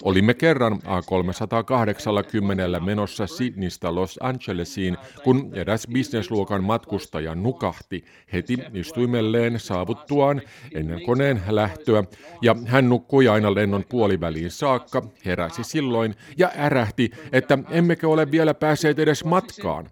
Olimme 0.03 0.33
kerran 0.33 0.73
A380 0.73 2.85
menossa 2.85 3.27
Sydneystä 3.27 3.95
Los 3.95 4.19
Angelesiin, 4.21 4.97
kun 5.23 5.51
eräs 5.53 5.87
bisnesluokan 5.93 6.63
matkustaja 6.63 7.35
nukahti. 7.35 8.05
Heti 8.33 8.57
istuimelleen 8.73 9.59
saavuttuaan 9.59 10.41
ennen 10.73 11.03
koneen 11.03 11.41
lähtöä, 11.49 12.03
ja 12.41 12.55
hän 12.65 12.89
nukkui 12.89 13.27
aina 13.27 13.55
lennon 13.55 13.83
puoliväliin 13.89 14.51
saakka, 14.51 15.01
heräsi 15.25 15.63
silloin 15.63 16.15
ja 16.37 16.51
ärähti, 16.57 17.11
että 17.31 17.57
emmekö 17.69 18.09
ole 18.09 18.31
vielä 18.31 18.53
päässeet 18.53 18.99
edes 18.99 19.25
matkaan. 19.25 19.89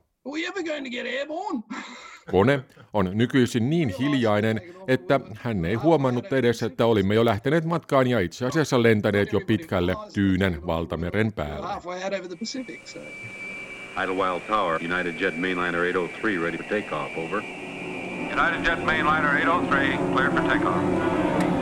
Kone 2.31 2.63
on 2.93 3.09
nykyisin 3.13 3.69
niin 3.69 3.93
hiljainen, 3.99 4.61
että 4.87 5.19
hän 5.35 5.65
ei 5.65 5.75
huomannut 5.75 6.33
edes, 6.33 6.63
että 6.63 6.85
olimme 6.85 7.15
jo 7.15 7.25
lähteneet 7.25 7.65
matkaan 7.65 8.07
ja 8.07 8.19
itse 8.19 8.45
asiassa 8.45 8.83
lentäneet 8.83 9.33
jo 9.33 9.41
pitkälle 9.47 9.95
Tyynen 10.13 10.67
valtameren 10.67 11.33
päälle. 11.33 11.67
Idlewild 14.03 14.41
Tower, 14.47 14.79
United 14.81 15.19
Jet 15.19 15.37
Mainliner 15.37 15.81
803 15.93 16.39
ready 16.39 16.57
for 16.57 16.65
takeoff, 16.65 17.17
over. 17.17 17.41
United 18.31 18.65
Jet 18.65 18.85
Mainliner 18.85 19.37
803 19.37 19.97
cleared 20.13 20.33
for 20.33 20.41
takeoff. 20.41 21.52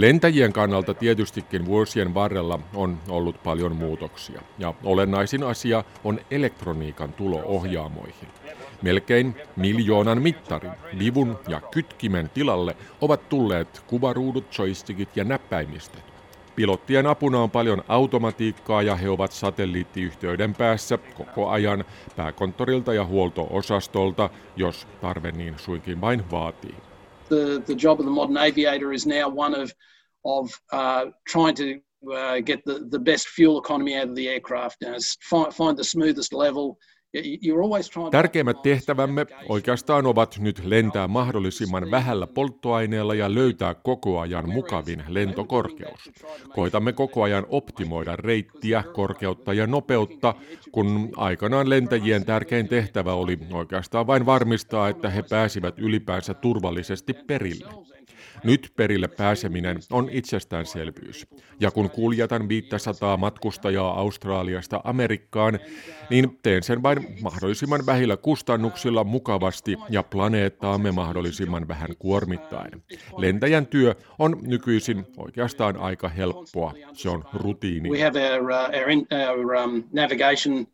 Lentäjien 0.00 0.52
kannalta 0.52 0.94
tietystikin 0.94 1.66
vuosien 1.66 2.14
varrella 2.14 2.58
on 2.74 2.98
ollut 3.08 3.42
paljon 3.42 3.76
muutoksia, 3.76 4.42
ja 4.58 4.74
olennaisin 4.84 5.42
asia 5.42 5.84
on 6.04 6.20
elektroniikan 6.30 7.12
tulo 7.12 7.42
ohjaamoihin. 7.44 8.28
Melkein 8.82 9.36
miljoonan 9.56 10.22
mittarin, 10.22 10.72
vivun 10.98 11.38
ja 11.48 11.60
kytkimen 11.60 12.30
tilalle 12.34 12.76
ovat 13.00 13.28
tulleet 13.28 13.82
kuvaruudut, 13.86 14.58
joystickit 14.58 15.16
ja 15.16 15.24
näppäimistöt. 15.24 16.04
Pilottien 16.56 17.06
apuna 17.06 17.38
on 17.38 17.50
paljon 17.50 17.84
automatiikkaa 17.88 18.82
ja 18.82 18.96
he 18.96 19.10
ovat 19.10 19.32
satelliittiyhteyden 19.32 20.54
päässä 20.54 20.98
koko 21.14 21.48
ajan 21.48 21.84
pääkonttorilta 22.16 22.94
ja 22.94 23.04
huolto-osastolta, 23.04 24.30
jos 24.56 24.86
tarve 25.00 25.32
niin 25.32 25.54
suinkin 25.58 26.00
vain 26.00 26.30
vaatii. 26.30 26.89
The, 27.30 27.62
the 27.66 27.74
job 27.74 27.98
of 27.98 28.04
the 28.04 28.12
modern 28.12 28.36
aviator 28.36 28.92
is 28.92 29.06
now 29.06 29.28
one 29.28 29.54
of, 29.54 29.72
of 30.24 30.52
uh, 30.72 31.06
trying 31.26 31.54
to 31.54 31.80
uh, 32.14 32.40
get 32.40 32.64
the, 32.64 32.86
the 32.90 32.98
best 32.98 33.28
fuel 33.28 33.58
economy 33.58 33.94
out 33.94 34.08
of 34.08 34.16
the 34.16 34.28
aircraft, 34.28 34.76
you 34.82 34.90
know, 34.90 34.98
find, 35.22 35.54
find 35.54 35.76
the 35.76 35.84
smoothest 35.84 36.32
level, 36.32 36.78
Tärkeimmät 38.10 38.62
tehtävämme 38.62 39.26
oikeastaan 39.48 40.06
ovat 40.06 40.38
nyt 40.38 40.64
lentää 40.64 41.08
mahdollisimman 41.08 41.90
vähällä 41.90 42.26
polttoaineella 42.26 43.14
ja 43.14 43.34
löytää 43.34 43.74
koko 43.74 44.20
ajan 44.20 44.48
mukavin 44.48 45.02
lentokorkeus. 45.08 46.10
Koitamme 46.54 46.92
koko 46.92 47.22
ajan 47.22 47.46
optimoida 47.48 48.16
reittiä, 48.16 48.84
korkeutta 48.92 49.54
ja 49.54 49.66
nopeutta, 49.66 50.34
kun 50.72 51.08
aikanaan 51.16 51.68
lentäjien 51.68 52.24
tärkein 52.24 52.68
tehtävä 52.68 53.14
oli 53.14 53.38
oikeastaan 53.52 54.06
vain 54.06 54.26
varmistaa, 54.26 54.88
että 54.88 55.10
he 55.10 55.24
pääsivät 55.30 55.78
ylipäänsä 55.78 56.34
turvallisesti 56.34 57.14
perille. 57.26 57.90
Nyt 58.44 58.72
perille 58.76 59.08
pääseminen 59.08 59.78
on 59.90 60.08
itsestäänselvyys. 60.12 61.26
Ja 61.60 61.70
kun 61.70 61.90
kuljetan 61.90 62.48
500 62.48 63.16
matkustajaa 63.16 64.00
Australiasta 64.00 64.80
Amerikkaan, 64.84 65.58
niin 66.10 66.38
teen 66.42 66.62
sen 66.62 66.82
vain 66.82 67.16
mahdollisimman 67.22 67.86
vähillä 67.86 68.16
kustannuksilla 68.16 69.04
mukavasti 69.04 69.76
ja 69.88 70.02
planeettaamme 70.02 70.92
mahdollisimman 70.92 71.68
vähän 71.68 71.96
kuormittaen. 71.98 72.82
Lentäjän 73.16 73.66
työ 73.66 73.94
on 74.18 74.38
nykyisin 74.42 75.06
oikeastaan 75.16 75.76
aika 75.76 76.08
helppoa. 76.08 76.74
Se 76.92 77.08
on 77.08 77.24
rutiini. 77.32 77.90
We 77.90 78.02
have 78.02 78.32
our, 78.32 78.42
uh, 78.42 79.30
our, 79.30 79.38
our 79.38 79.64
um, 79.64 79.84
navigation 79.92 80.66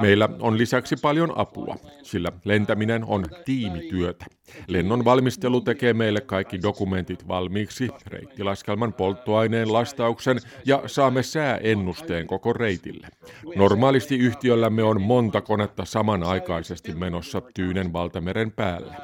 Meillä 0.00 0.28
on 0.40 0.58
lisäksi 0.58 0.96
paljon 1.02 1.32
apua, 1.36 1.76
sillä 2.02 2.32
lentäminen 2.44 3.04
on 3.04 3.24
tiimityötä. 3.44 4.26
Lennon 4.66 5.04
valmistelu 5.04 5.60
tekee 5.60 5.92
meille 5.92 6.20
kaikki 6.20 6.62
dokumentit 6.62 7.28
valmiiksi, 7.28 7.88
reittilaskelman 8.06 8.92
polttoaineen 8.92 9.72
lastauksen 9.72 10.40
ja 10.64 10.82
saamme 10.86 11.22
sääennusteen 11.22 12.26
koko 12.26 12.52
reitille. 12.52 13.08
Normaalisti 13.56 14.18
yhtiöllämme 14.18 14.82
on 14.82 15.02
monta 15.02 15.40
konetta 15.40 15.84
samanaikaisesti 15.84 16.94
menossa 16.94 17.42
Tyynen 17.54 17.92
valtameren 17.92 18.52
päällä. 18.52 18.94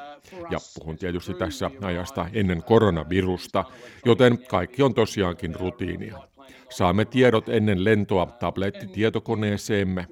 Ja 0.49 0.57
puhun 0.79 0.97
tietysti 0.97 1.33
tässä 1.33 1.71
ajasta 1.81 2.27
ennen 2.33 2.63
koronavirusta, 2.63 3.65
joten 4.05 4.45
kaikki 4.47 4.83
on 4.83 4.93
tosiaankin 4.93 5.55
rutiinia. 5.55 6.32
Saamme 6.73 7.05
tiedot 7.05 7.49
ennen 7.49 7.83
lentoa 7.83 8.25
tablettitietokoneeseemme. 8.25 10.07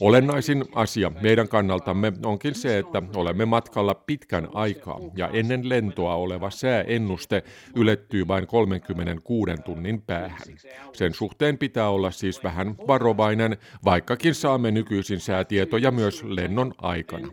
Olennaisin 0.00 0.64
asia 0.74 1.12
meidän 1.20 1.48
kannaltamme 1.48 2.12
onkin 2.24 2.54
se, 2.54 2.78
että 2.78 3.02
olemme 3.16 3.44
matkalla 3.44 3.94
pitkän 3.94 4.48
aikaa 4.54 5.00
ja 5.16 5.28
ennen 5.28 5.68
lentoa 5.68 6.14
oleva 6.14 6.50
sääennuste 6.50 7.42
ylettyy 7.76 8.28
vain 8.28 8.46
36 8.46 9.52
tunnin 9.64 10.02
päähän. 10.02 10.38
Sen 10.92 11.14
suhteen 11.14 11.58
pitää 11.58 11.88
olla 11.88 12.10
siis 12.10 12.44
vähän 12.44 12.74
varovainen, 12.86 13.56
vaikkakin 13.84 14.34
saamme 14.34 14.70
nykyisin 14.70 15.20
säätietoja 15.20 15.90
myös 15.90 16.24
lennon 16.24 16.74
aikana. 16.78 17.28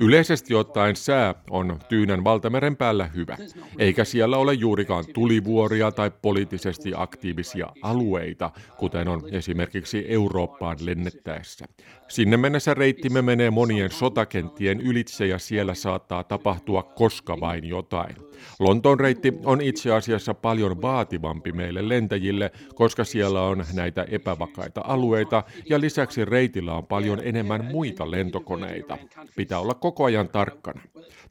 Yleisesti 0.00 0.54
ottaen 0.54 0.96
sää 0.96 1.34
on 1.50 1.78
Tyynän 1.88 2.24
valtameren 2.24 2.76
päällä 2.76 3.06
hyvä, 3.06 3.36
eikä 3.78 4.04
siellä 4.04 4.36
ole 4.36 4.54
juurikaan 4.54 5.04
tulivuoria 5.14 5.92
tai 5.92 6.10
poliittisesti 6.22 6.92
aktiivisia 6.96 7.66
alueita, 7.82 8.50
kuten 8.76 9.08
on 9.08 9.22
esimerkiksi 9.32 10.04
Eurooppaan 10.08 10.76
lennettäessä. 10.80 11.66
Sinne 12.08 12.36
mennessä 12.36 12.74
reittimme 12.74 13.22
menee 13.22 13.50
monien 13.50 13.90
sotakenttien 13.90 14.80
ylitse 14.80 15.26
ja 15.26 15.38
siellä 15.38 15.74
saattaa 15.74 16.24
tapahtua 16.24 16.82
koska 16.82 17.40
vain 17.40 17.64
jotain. 17.64 18.16
Lontoon 18.58 19.00
reitti 19.00 19.32
on 19.44 19.60
itse 19.60 19.92
asiassa 19.92 20.34
paljon 20.34 20.82
vaativampi 20.82 21.52
meille 21.52 21.88
lentäjille, 21.88 22.50
koska 22.74 23.04
siellä 23.04 23.42
on 23.42 23.64
näitä 23.74 24.06
epävakaita 24.10 24.80
alueita 24.84 25.42
ja 25.68 25.80
lisäksi 25.80 26.24
reitillä 26.48 26.74
on 26.74 26.86
paljon 26.86 27.20
enemmän 27.22 27.64
muita 27.64 28.10
lentokoneita. 28.10 28.98
Pitää 29.36 29.58
olla 29.58 29.74
koko 29.74 30.04
ajan 30.04 30.28
tarkkana. 30.28 30.80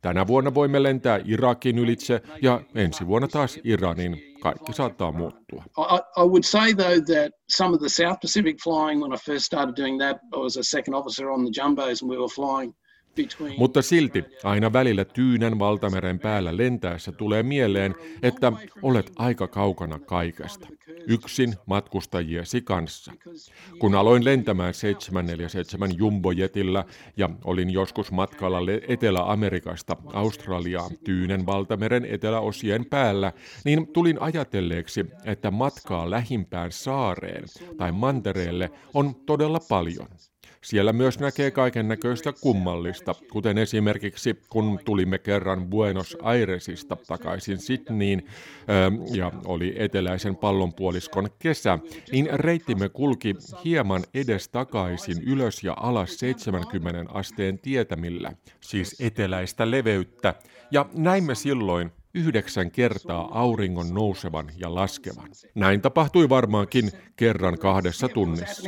Tänä 0.02 0.28
vuonna 0.28 0.54
voimme 0.54 0.84
lentää 0.84 1.20
Irakin 1.26 1.80
ylitse 1.80 2.22
ja 2.42 2.62
ensi 2.76 3.08
vuonna 3.08 3.28
taas 3.28 3.60
Iranin. 3.64 4.24
Kaikki 4.42 4.74
saattaa 4.74 5.12
muuttua. 5.12 5.64
I, 5.78 6.22
I 6.22 6.26
would 6.26 6.44
say 6.44 6.74
though 6.74 7.04
that 7.06 7.32
some 7.50 7.74
of 7.74 7.80
the 7.80 7.90
South 7.90 8.20
Pacific 8.22 8.58
flying 8.64 9.02
when 9.02 9.14
I 9.14 9.18
first 9.26 9.46
started 9.46 9.76
doing 9.76 10.00
that, 10.00 10.18
I 10.36 10.40
was 10.40 10.58
a 10.58 10.64
second 10.64 10.94
officer 10.94 11.30
on 11.30 11.46
the 11.46 11.62
jumbos 11.62 12.02
and 12.02 12.12
we 12.12 12.18
were 12.18 12.34
flying– 12.36 12.74
mutta 13.58 13.82
silti 13.82 14.24
aina 14.44 14.74
välillä 14.74 15.06
Tyynän 15.06 15.60
valtameren 15.60 16.20
päällä 16.20 16.58
lentäessä 16.58 17.12
tulee 17.12 17.44
mieleen, 17.44 17.96
että 18.24 18.54
olet 18.82 19.12
aika 19.16 19.48
kaukana 19.48 20.00
kaikesta, 20.00 20.68
yksin 21.08 21.56
matkustajiesi 21.66 22.62
kanssa. 22.62 23.14
Kun 23.80 23.96
aloin 23.96 24.26
lentämään 24.26 24.74
747 24.74 25.98
jumbojetillä 25.98 26.86
ja 27.18 27.30
olin 27.44 27.70
joskus 27.70 28.12
matkalla 28.12 28.58
Etelä-Amerikasta 28.88 29.98
Australiaan 30.14 30.92
Tyynen 31.04 31.46
valtameren 31.46 32.06
eteläosien 32.06 32.86
päällä, 32.86 33.34
niin 33.66 33.88
tulin 33.88 34.22
ajatelleeksi, 34.22 35.06
että 35.26 35.52
matkaa 35.52 36.10
lähimpään 36.10 36.72
saareen 36.72 37.44
tai 37.78 37.92
mantereelle 37.92 38.72
on 38.94 39.16
todella 39.16 39.60
paljon. 39.70 40.08
Siellä 40.68 40.94
myös 40.94 41.20
näkee 41.20 41.52
kaiken 41.52 41.88
näköistä 41.88 42.34
kummallista, 42.42 43.16
kuten 43.32 43.58
esimerkiksi 43.58 44.40
kun 44.50 44.80
tulimme 44.86 45.18
kerran 45.18 45.68
Buenos 45.68 46.18
Airesista 46.22 46.98
takaisin 47.08 47.58
Sydneyin 47.58 48.26
ähm, 48.70 49.16
ja 49.16 49.32
oli 49.46 49.76
eteläisen 49.78 50.36
pallonpuoliskon 50.36 51.30
kesä, 51.40 51.80
niin 52.12 52.30
reittimme 52.34 52.90
kulki 52.90 53.36
hieman 53.66 54.04
edestakaisin 54.14 55.24
ylös 55.26 55.64
ja 55.64 55.74
alas 55.80 56.20
70 56.20 57.12
asteen 57.14 57.60
tietämillä, 57.60 58.32
siis 58.62 58.96
eteläistä 59.00 59.72
leveyttä, 59.72 60.34
ja 60.72 60.90
näimme 60.94 61.36
silloin 61.36 61.92
yhdeksän 62.18 62.72
kertaa 62.72 63.40
auringon 63.40 63.94
nousevan 63.94 64.52
ja 64.58 64.76
laskevan. 64.76 65.30
Näin 65.56 65.82
tapahtui 65.82 66.30
varmaankin 66.30 66.92
kerran 67.16 67.60
kahdessa 67.60 68.10
tunnissa. 68.10 68.64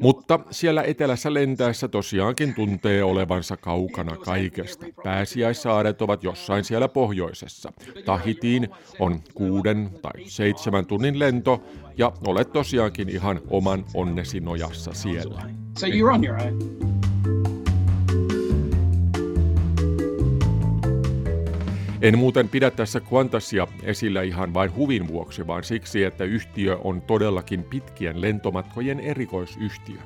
Mutta 0.00 0.40
siellä 0.50 0.82
etelässä 0.82 1.34
lentäessä 1.34 1.88
tosiaankin 1.88 2.54
tuntee 2.54 3.04
olevansa 3.04 3.56
kaukana 3.56 4.16
kaikesta. 4.16 4.86
Pääsiäissaaret 5.04 6.02
ovat 6.02 6.24
jossain 6.24 6.64
siellä 6.64 6.88
pohjoisessa. 6.88 7.72
Tahitiin 8.04 8.68
on 8.98 9.20
kuuden 9.34 9.90
tai 10.02 10.24
seitsemän 10.24 10.86
tunnin 10.86 11.18
lento 11.18 11.62
ja 11.98 12.12
olet 12.26 12.52
tosiaankin 12.52 13.08
ihan 13.08 13.40
oman 13.50 13.84
onnesi 13.94 14.40
nojassa 14.40 14.92
siellä. 14.92 15.42
So 15.78 15.86
you're 15.86 16.14
on 16.14 16.24
your 16.24 16.42
own. 16.42 17.11
En 22.02 22.18
muuten 22.18 22.48
pidä 22.48 22.70
tässä 22.70 23.00
Qantasia 23.00 23.66
esillä 23.82 24.22
ihan 24.22 24.54
vain 24.54 24.74
huvin 24.76 25.08
vuoksi, 25.08 25.46
vaan 25.46 25.64
siksi, 25.64 26.04
että 26.04 26.24
yhtiö 26.24 26.76
on 26.84 27.02
todellakin 27.02 27.64
pitkien 27.64 28.20
lentomatkojen 28.20 29.00
erikoisyhtiö. 29.00 29.96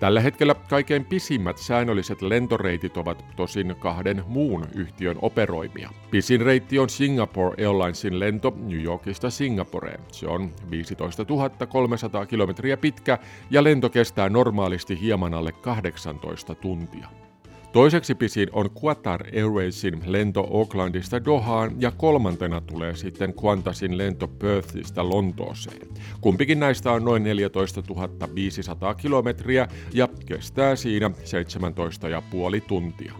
Tällä 0.00 0.20
hetkellä 0.20 0.54
kaikkein 0.54 1.04
pisimmät 1.04 1.58
säännölliset 1.58 2.22
lentoreitit 2.22 2.96
ovat 2.96 3.24
tosin 3.36 3.76
kahden 3.78 4.24
muun 4.26 4.66
yhtiön 4.74 5.16
operoimia. 5.22 5.90
Pisin 6.10 6.40
reitti 6.40 6.78
on 6.78 6.88
Singapore 6.88 7.66
Airlinesin 7.66 8.20
lento 8.20 8.54
New 8.56 8.82
Yorkista 8.82 9.30
Singaporeen. 9.30 10.00
Se 10.12 10.26
on 10.26 10.50
15 10.70 11.24
300 11.68 12.26
kilometriä 12.26 12.76
pitkä 12.76 13.18
ja 13.50 13.64
lento 13.64 13.90
kestää 13.90 14.28
normaalisti 14.28 15.00
hieman 15.00 15.34
alle 15.34 15.52
18 15.52 16.54
tuntia. 16.54 17.27
Toiseksi 17.72 18.14
pisin 18.14 18.48
on 18.52 18.70
Qatar 18.70 19.26
Airwaysin 19.36 20.00
lento 20.06 20.40
Aucklandista 20.40 21.24
Dohaan 21.24 21.70
ja 21.78 21.90
kolmantena 21.90 22.60
tulee 22.60 22.96
sitten 22.96 23.34
Qantasin 23.34 23.98
lento 23.98 24.28
Perthistä 24.28 25.08
Lontooseen. 25.08 25.88
Kumpikin 26.20 26.60
näistä 26.60 26.92
on 26.92 27.04
noin 27.04 27.22
14 27.22 27.82
500 28.34 28.94
kilometriä 28.94 29.68
ja 29.94 30.08
kestää 30.26 30.76
siinä 30.76 31.08
17,5 31.08 32.60
tuntia. 32.68 33.12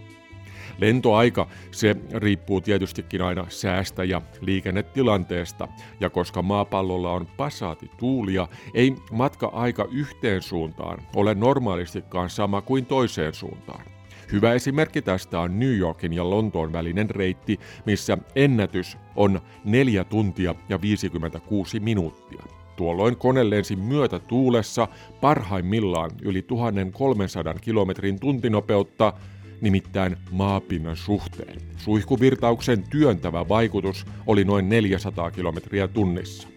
Lentoaika, 0.77 1.47
se 1.71 1.95
riippuu 2.13 2.61
tietystikin 2.61 3.21
aina 3.21 3.45
säästä 3.49 4.03
ja 4.03 4.21
liikennetilanteesta, 4.41 5.67
ja 5.99 6.09
koska 6.09 6.41
maapallolla 6.41 7.11
on 7.11 7.27
pasaati 7.37 7.91
tuulia, 7.97 8.47
ei 8.73 8.95
matka-aika 9.11 9.87
yhteen 9.91 10.41
suuntaan 10.41 11.01
ole 11.15 11.35
normaalistikaan 11.35 12.29
sama 12.29 12.61
kuin 12.61 12.85
toiseen 12.85 13.33
suuntaan. 13.33 13.98
Hyvä 14.31 14.53
esimerkki 14.53 15.01
tästä 15.01 15.39
on 15.39 15.59
New 15.59 15.77
Yorkin 15.77 16.13
ja 16.13 16.29
Lontoon 16.29 16.73
välinen 16.73 17.09
reitti, 17.09 17.59
missä 17.85 18.17
ennätys 18.35 18.97
on 19.15 19.41
4 19.65 20.03
tuntia 20.03 20.55
ja 20.69 20.81
56 20.81 21.79
minuuttia. 21.79 22.43
Tuolloin 22.75 23.17
kone 23.17 23.49
lensi 23.49 23.75
myötä 23.75 24.19
tuulessa 24.19 24.87
parhaimmillaan 25.21 26.11
yli 26.21 26.41
1300 26.41 27.53
kilometrin 27.53 28.19
tuntinopeutta, 28.19 29.13
nimittäin 29.61 30.17
maapinnan 30.31 30.95
suhteen. 30.95 31.61
Suihkuvirtauksen 31.77 32.83
työntävä 32.89 33.47
vaikutus 33.49 34.05
oli 34.27 34.43
noin 34.43 34.69
400 34.69 35.31
kilometriä 35.31 35.87
tunnissa. 35.87 36.47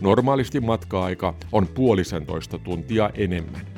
Normaalisti 0.00 0.60
matka-aika 0.60 1.34
on 1.52 1.66
puolisentoista 1.66 2.58
tuntia 2.58 3.10
enemmän. 3.14 3.71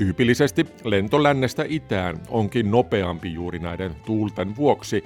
Tyypillisesti 0.00 0.66
lento 0.84 1.22
lännestä 1.22 1.64
itään 1.68 2.16
onkin 2.28 2.70
nopeampi 2.70 3.32
juuri 3.32 3.58
näiden 3.58 3.94
tuulten 4.06 4.56
vuoksi. 4.56 5.04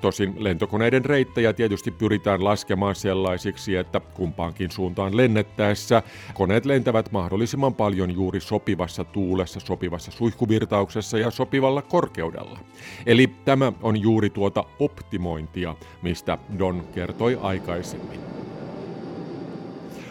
Tosin 0.00 0.34
lentokoneiden 0.38 1.04
reittejä 1.04 1.52
tietysti 1.52 1.90
pyritään 1.90 2.44
laskemaan 2.44 2.94
sellaisiksi, 2.94 3.76
että 3.76 4.00
kumpaankin 4.00 4.70
suuntaan 4.70 5.16
lennettäessä 5.16 6.02
koneet 6.34 6.64
lentävät 6.64 7.12
mahdollisimman 7.12 7.74
paljon 7.74 8.10
juuri 8.10 8.40
sopivassa 8.40 9.04
tuulessa, 9.04 9.60
sopivassa 9.60 10.10
suihkuvirtauksessa 10.10 11.18
ja 11.18 11.30
sopivalla 11.30 11.82
korkeudella. 11.82 12.58
Eli 13.06 13.26
tämä 13.44 13.72
on 13.82 14.00
juuri 14.00 14.30
tuota 14.30 14.64
optimointia, 14.78 15.74
mistä 16.02 16.38
Don 16.58 16.84
kertoi 16.94 17.38
aikaisemmin. 17.42 18.20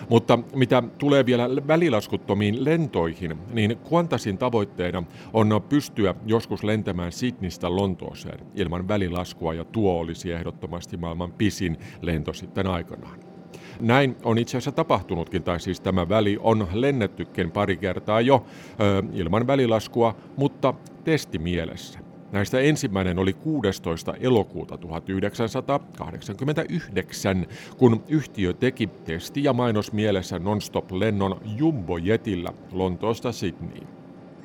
Mutta 0.09 0.39
mitä 0.55 0.83
tulee 0.97 1.25
vielä 1.25 1.49
välilaskuttomiin 1.67 2.65
lentoihin, 2.65 3.37
niin 3.53 3.77
Qantasin 3.89 4.37
tavoitteena 4.37 5.03
on 5.33 5.61
pystyä 5.69 6.15
joskus 6.25 6.63
lentämään 6.63 7.11
Sydneystä 7.11 7.75
Lontooseen 7.75 8.39
ilman 8.55 8.87
välilaskua 8.87 9.53
ja 9.53 9.65
tuo 9.65 9.99
olisi 9.99 10.31
ehdottomasti 10.31 10.97
maailman 10.97 11.31
pisin 11.31 11.77
lento 12.01 12.33
sitten 12.33 12.67
aikanaan. 12.67 13.19
Näin 13.79 14.15
on 14.23 14.37
itse 14.37 14.57
asiassa 14.57 14.71
tapahtunutkin, 14.71 15.43
tai 15.43 15.59
siis 15.59 15.81
tämä 15.81 16.09
väli 16.09 16.37
on 16.41 16.67
lennettykin 16.73 17.51
pari 17.51 17.77
kertaa 17.77 18.21
jo 18.21 18.45
ö, 18.79 19.03
ilman 19.13 19.47
välilaskua, 19.47 20.15
mutta 20.37 20.73
testimielessä. 21.03 22.06
Näistä 22.31 22.59
ensimmäinen 22.59 23.19
oli 23.19 23.33
16. 23.33 24.13
elokuuta 24.19 24.77
1989, 24.77 27.47
kun 27.77 28.03
yhtiö 28.07 28.53
teki 28.53 28.89
testi- 29.05 29.43
ja 29.43 29.53
mainosmielessä 29.53 30.39
nonstop-lennon 30.39 31.41
Jumbo-jetillä 31.57 32.53
Lontoosta 32.71 33.31
Sydneyin. 33.31 33.87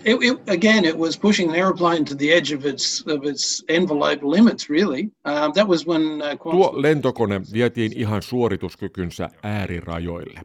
It, 0.05 0.23
it, 0.23 0.49
again, 0.49 0.85
it 0.85 0.99
was 0.99 1.19
pushing 1.19 1.51
an 1.51 1.57
airplane 1.57 2.05
to 2.05 2.15
the 2.15 2.33
edge 2.33 2.57
of 2.57 2.65
its, 2.65 3.05
of 3.07 3.25
its 3.25 3.65
envelope 3.69 4.19
limits, 4.23 4.71
really. 4.71 5.03
Um, 5.25 5.53
that 5.53 5.69
was 5.69 5.87
when, 5.87 6.03
uh, 6.03 6.53
Tuo 6.53 6.73
lentokone 6.75 7.41
vietiin 7.53 7.93
ihan 7.97 8.23
suorituskykynsä 8.23 9.29
äärirajoille. 9.43 10.41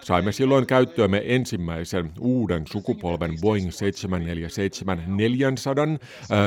Saimme 0.00 0.32
silloin 0.32 0.66
käyttöömme 0.66 1.22
ensimmäisen 1.24 2.12
uuden 2.20 2.66
sukupolven 2.66 3.30
Boeing 3.40 3.70
747-400. 3.70 3.72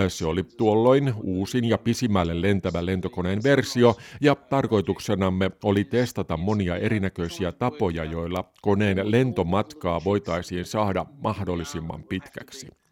Se 0.08 0.26
oli 0.26 0.44
tuolloin 0.44 1.14
uusin 1.24 1.66
ja 1.66 1.78
pisimmälle 1.78 2.42
lentävä 2.42 2.86
lentokoneen 2.86 3.44
versio, 3.44 3.96
ja 4.22 4.36
tarkoituksenamme 4.36 5.52
oli 5.64 5.84
testata 5.84 6.38
monia 6.38 6.78
erinäköisiä 6.78 7.52
tapoja, 7.52 8.04
joilla 8.04 8.52
koneen 8.62 9.12
lentomatkaa 9.12 10.02
voitaisiin 10.04 10.66
saada 10.66 11.06
mahdollisimman 11.24 12.04
pitkäksi. 12.04 12.85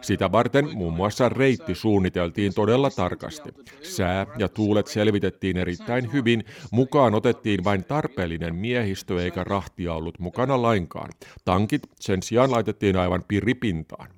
Sitä 0.00 0.32
varten 0.32 0.76
muun 0.76 0.94
muassa 0.94 1.28
reitti 1.28 1.74
suunniteltiin 1.74 2.54
todella 2.54 2.90
tarkasti. 2.90 3.50
Sää 3.82 4.26
ja 4.38 4.48
tuulet 4.48 4.86
selvitettiin 4.86 5.56
erittäin 5.56 6.12
hyvin, 6.12 6.44
mukaan 6.72 7.14
otettiin 7.14 7.64
vain 7.64 7.84
tarpeellinen 7.84 8.54
miehistö 8.54 9.22
eikä 9.22 9.44
rahtia 9.44 9.94
ollut 9.94 10.18
mukana 10.18 10.62
lainkaan. 10.62 11.10
Tankit 11.44 11.82
sen 12.00 12.22
sijaan 12.22 12.50
laitettiin 12.50 12.96
aivan 12.96 13.24
piripintaan. 13.28 14.08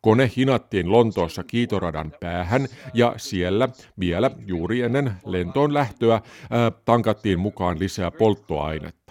Kone 0.00 0.30
hinattiin 0.36 0.92
Lontoossa 0.92 1.44
kiitoradan 1.44 2.12
päähän 2.20 2.68
ja 2.94 3.14
siellä 3.16 3.68
vielä 4.00 4.30
juuri 4.46 4.80
ennen 4.80 5.12
lentoon 5.26 5.74
lähtöä 5.74 6.20
tankattiin 6.84 7.40
mukaan 7.40 7.78
lisää 7.78 8.10
polttoainetta. 8.10 9.01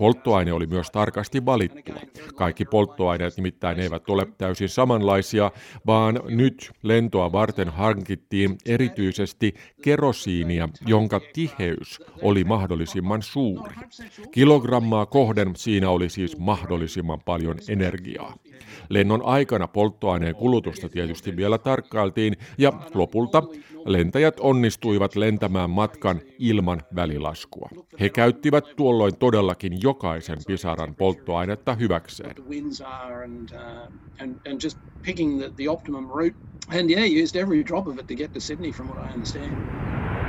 Polttoaine 0.00 0.52
oli 0.52 0.66
myös 0.66 0.90
tarkasti 0.90 1.46
valittua. 1.46 1.94
Kaikki 2.34 2.64
polttoaineet 2.64 3.36
nimittäin 3.36 3.80
eivät 3.80 4.10
ole 4.10 4.26
täysin 4.38 4.68
samanlaisia, 4.68 5.50
vaan 5.86 6.20
nyt 6.28 6.70
lentoa 6.82 7.32
varten 7.32 7.68
hankittiin 7.68 8.58
erityisesti 8.66 9.54
kerosiinia, 9.82 10.68
jonka 10.86 11.20
tiheys 11.32 12.00
oli 12.22 12.44
mahdollisimman 12.44 13.22
suuri. 13.22 13.74
Kilogrammaa 14.30 15.06
kohden 15.06 15.56
siinä 15.56 15.90
oli 15.90 16.08
siis 16.08 16.38
mahdollisimman 16.38 17.20
paljon 17.24 17.56
energiaa. 17.68 18.34
Lennon 18.88 19.22
aikana 19.24 19.68
polttoaineen 19.68 20.34
kulutusta 20.34 20.88
tietysti 20.88 21.36
vielä 21.36 21.58
tarkkailtiin 21.58 22.36
ja 22.58 22.72
lopulta 22.94 23.42
lentäjät 23.86 24.40
onnistuivat 24.40 25.16
lentämään 25.16 25.70
matkan 25.70 26.20
ilman 26.38 26.82
välilaskua. 26.94 27.68
He 28.00 28.08
käyttivät 28.08 28.64
tuolloin 28.76 29.16
todellakin 29.18 29.82
jokaisen 29.90 30.38
pisaran 30.46 30.94
polttoainetta 30.94 31.74
hyväkseen. 31.74 32.34
And 36.78 36.90
yeah, 36.90 37.04
used 37.22 37.36
every 37.36 37.64
drop 37.64 37.88
of 37.88 37.98
it 37.98 38.06
to 38.06 38.14
get 38.14 38.32
to 38.32 38.40
Sydney 38.40 38.72
from 38.72 38.88
what 38.88 38.98
I 38.98 39.12
understand. 39.12 40.19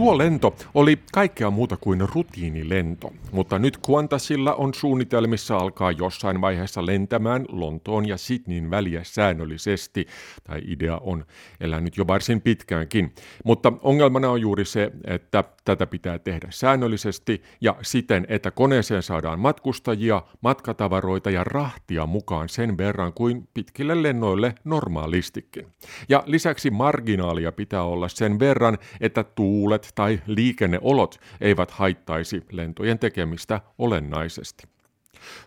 Tuo 0.00 0.18
lento 0.18 0.54
oli 0.74 0.98
kaikkea 1.12 1.50
muuta 1.50 1.76
kuin 1.76 2.08
rutiinilento, 2.14 3.12
mutta 3.32 3.58
nyt 3.58 3.78
Qantasilla 3.86 4.54
on 4.54 4.74
suunnitelmissa 4.74 5.56
alkaa 5.56 5.92
jossain 5.92 6.40
vaiheessa 6.40 6.86
lentämään 6.86 7.44
Lontoon 7.48 8.08
ja 8.08 8.16
Sydneyn 8.16 8.70
väliä 8.70 9.00
säännöllisesti, 9.04 10.06
tai 10.44 10.60
idea 10.64 10.98
on 10.98 11.24
elänyt 11.60 11.96
jo 11.96 12.06
varsin 12.06 12.40
pitkäänkin. 12.40 13.14
Mutta 13.44 13.72
ongelmana 13.82 14.30
on 14.30 14.40
juuri 14.40 14.64
se, 14.64 14.92
että 15.04 15.44
tätä 15.64 15.86
pitää 15.86 16.18
tehdä 16.18 16.46
säännöllisesti 16.50 17.42
ja 17.60 17.76
siten, 17.82 18.26
että 18.28 18.50
koneeseen 18.50 19.02
saadaan 19.02 19.40
matkustajia, 19.40 20.22
matkatavaroita 20.40 21.30
ja 21.30 21.44
rahtia 21.44 22.06
mukaan 22.06 22.48
sen 22.48 22.78
verran 22.78 23.12
kuin 23.12 23.48
pitkille 23.54 24.02
lennoille 24.02 24.54
normaalistikin. 24.64 25.66
Ja 26.08 26.22
lisäksi 26.26 26.70
marginaalia 26.70 27.52
pitää 27.52 27.82
olla 27.82 28.08
sen 28.08 28.38
verran, 28.38 28.78
että 29.00 29.24
tuulet 29.24 29.92
tai 29.94 30.20
liikenneolot 30.26 31.20
eivät 31.40 31.70
haittaisi 31.70 32.42
lentojen 32.52 32.98
tekemistä 32.98 33.60
olennaisesti. 33.78 34.79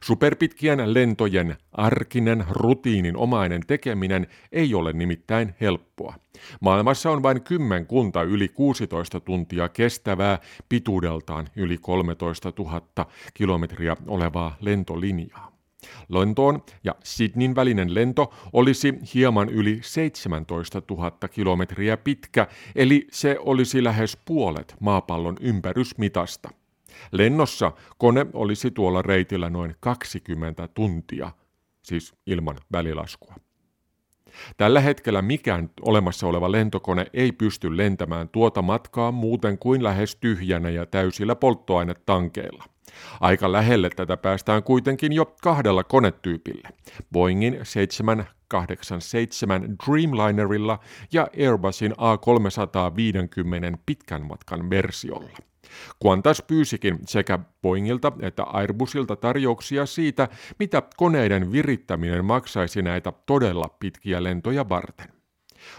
Superpitkien 0.03 0.93
lentojen 0.93 1.57
arkinen, 1.71 2.45
rutiininomainen 2.49 3.62
tekeminen 3.67 4.27
ei 4.51 4.73
ole 4.73 4.93
nimittäin 4.93 5.55
helppoa. 5.62 6.15
Maailmassa 6.62 7.12
on 7.12 7.23
vain 7.23 7.41
kymmenkunta 7.41 8.23
yli 8.23 8.47
16 8.47 9.19
tuntia 9.19 9.69
kestävää, 9.69 10.39
pituudeltaan 10.69 11.47
yli 11.55 11.77
13 11.77 12.53
000 12.59 12.81
kilometriä 13.33 13.97
olevaa 14.07 14.55
lentolinjaa. 14.62 15.53
Lontoon 16.09 16.63
ja 16.83 16.95
Sydneyn 17.03 17.55
välinen 17.55 17.93
lento 17.93 18.33
olisi 18.53 18.93
hieman 19.13 19.49
yli 19.49 19.79
17 19.81 20.81
000 20.89 21.12
kilometriä 21.31 21.97
pitkä, 21.97 22.47
eli 22.75 23.07
se 23.12 23.38
olisi 23.39 23.83
lähes 23.83 24.17
puolet 24.25 24.75
maapallon 24.79 25.38
ympärysmitasta. 25.41 26.49
Lennossa 27.12 27.71
kone 27.97 28.25
olisi 28.34 28.71
tuolla 28.71 29.01
reitillä 29.01 29.49
noin 29.49 29.75
20 29.79 30.67
tuntia, 30.67 31.32
siis 31.84 32.13
ilman 32.25 32.58
välilaskua. 32.71 33.36
Tällä 34.58 34.79
hetkellä 34.79 35.21
mikään 35.21 35.69
olemassa 35.82 36.27
oleva 36.27 36.51
lentokone 36.51 37.06
ei 37.13 37.32
pysty 37.32 37.77
lentämään 37.77 38.29
tuota 38.29 38.62
matkaa 38.62 39.12
muuten 39.12 39.58
kuin 39.58 39.84
lähes 39.84 40.15
tyhjänä 40.15 40.69
ja 40.69 40.86
täysillä 40.86 41.36
polttoainetankeilla. 41.36 42.63
Aika 43.21 43.51
lähelle 43.51 43.89
tätä 43.89 44.17
päästään 44.17 44.63
kuitenkin 44.63 45.13
jo 45.13 45.25
kahdella 45.25 45.84
konetyypillä. 45.84 46.69
Boeingin 47.12 47.60
787 47.63 49.75
Dreamlinerilla 49.86 50.79
ja 51.13 51.27
Airbusin 51.39 51.91
A350 51.91 51.95
pitkän 53.86 54.25
matkan 54.25 54.69
versiolla. 54.69 55.38
Qantas 56.03 56.41
pyysikin 56.41 56.99
sekä 57.07 57.39
Boeingilta 57.62 58.12
että 58.21 58.43
Airbusilta 58.43 59.15
tarjouksia 59.15 59.86
siitä, 59.86 60.27
mitä 60.59 60.83
koneiden 60.97 61.51
virittäminen 61.51 62.25
maksaisi 62.25 62.81
näitä 62.81 63.13
todella 63.25 63.75
pitkiä 63.79 64.23
lentoja 64.23 64.69
varten. 64.69 65.22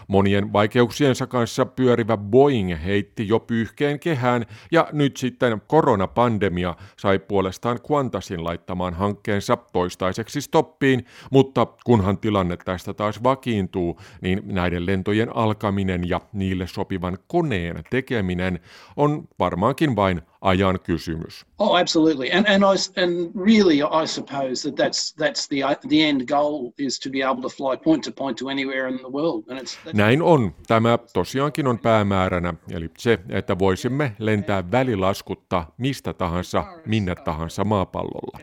Monien 0.07 0.53
vaikeuksiensa 0.53 1.27
kanssa 1.27 1.65
pyörivä 1.65 2.17
Boeing 2.17 2.83
heitti 2.83 3.27
jo 3.27 3.39
pyyhkeen 3.39 3.99
kehään 3.99 4.45
ja 4.71 4.87
nyt 4.91 5.17
sitten 5.17 5.61
koronapandemia 5.67 6.75
sai 6.97 7.19
puolestaan 7.19 7.79
Qantasin 7.87 8.43
laittamaan 8.43 8.93
hankkeensa 8.93 9.57
toistaiseksi 9.57 10.41
stoppiin, 10.41 11.05
mutta 11.31 11.67
kunhan 11.85 12.17
tilanne 12.17 12.57
tästä 12.57 12.93
taas 12.93 13.23
vakiintuu, 13.23 13.99
niin 14.21 14.41
näiden 14.45 14.85
lentojen 14.85 15.35
alkaminen 15.35 16.09
ja 16.09 16.21
niille 16.33 16.67
sopivan 16.67 17.17
koneen 17.27 17.83
tekeminen 17.89 18.59
on 18.95 19.27
varmaankin 19.39 19.95
vain 19.95 20.21
ajan 20.45 20.79
kysymys. 20.83 21.45
Oh, 21.59 21.77
absolutely, 21.77 22.31
and 22.31 22.45
and 22.47 22.63
I 22.63 23.01
and 23.03 23.31
really, 23.35 23.81
I 23.81 24.07
suppose 24.07 24.71
that 24.71 24.75
that's 24.75 25.15
that's 25.17 25.47
the 25.49 25.87
the 25.89 26.01
end 26.01 26.27
goal 26.27 26.71
is 26.77 26.99
to 26.99 27.09
be 27.09 27.21
able 27.21 27.41
to 27.41 27.49
fly 27.49 27.77
point 27.83 28.03
to 28.03 28.11
point 28.11 28.37
to 28.37 28.47
anywhere 28.47 28.89
in 28.89 28.97
the 28.97 29.09
world, 29.11 29.43
and 29.49 29.59
it's. 29.59 29.77
Näin 29.93 30.21
on. 30.21 30.55
Tämä 30.67 30.99
tosiaankin 31.13 31.67
on 31.67 31.79
päämääränä, 31.79 32.53
eli 32.71 32.89
se, 32.97 33.19
että 33.29 33.59
voisimme 33.59 34.15
lentää 34.19 34.71
välilaskutta 34.71 35.65
mistä 35.77 36.13
tahansa, 36.13 36.63
minne 36.85 37.15
tahansa 37.15 37.63
maapallolla. 37.63 38.39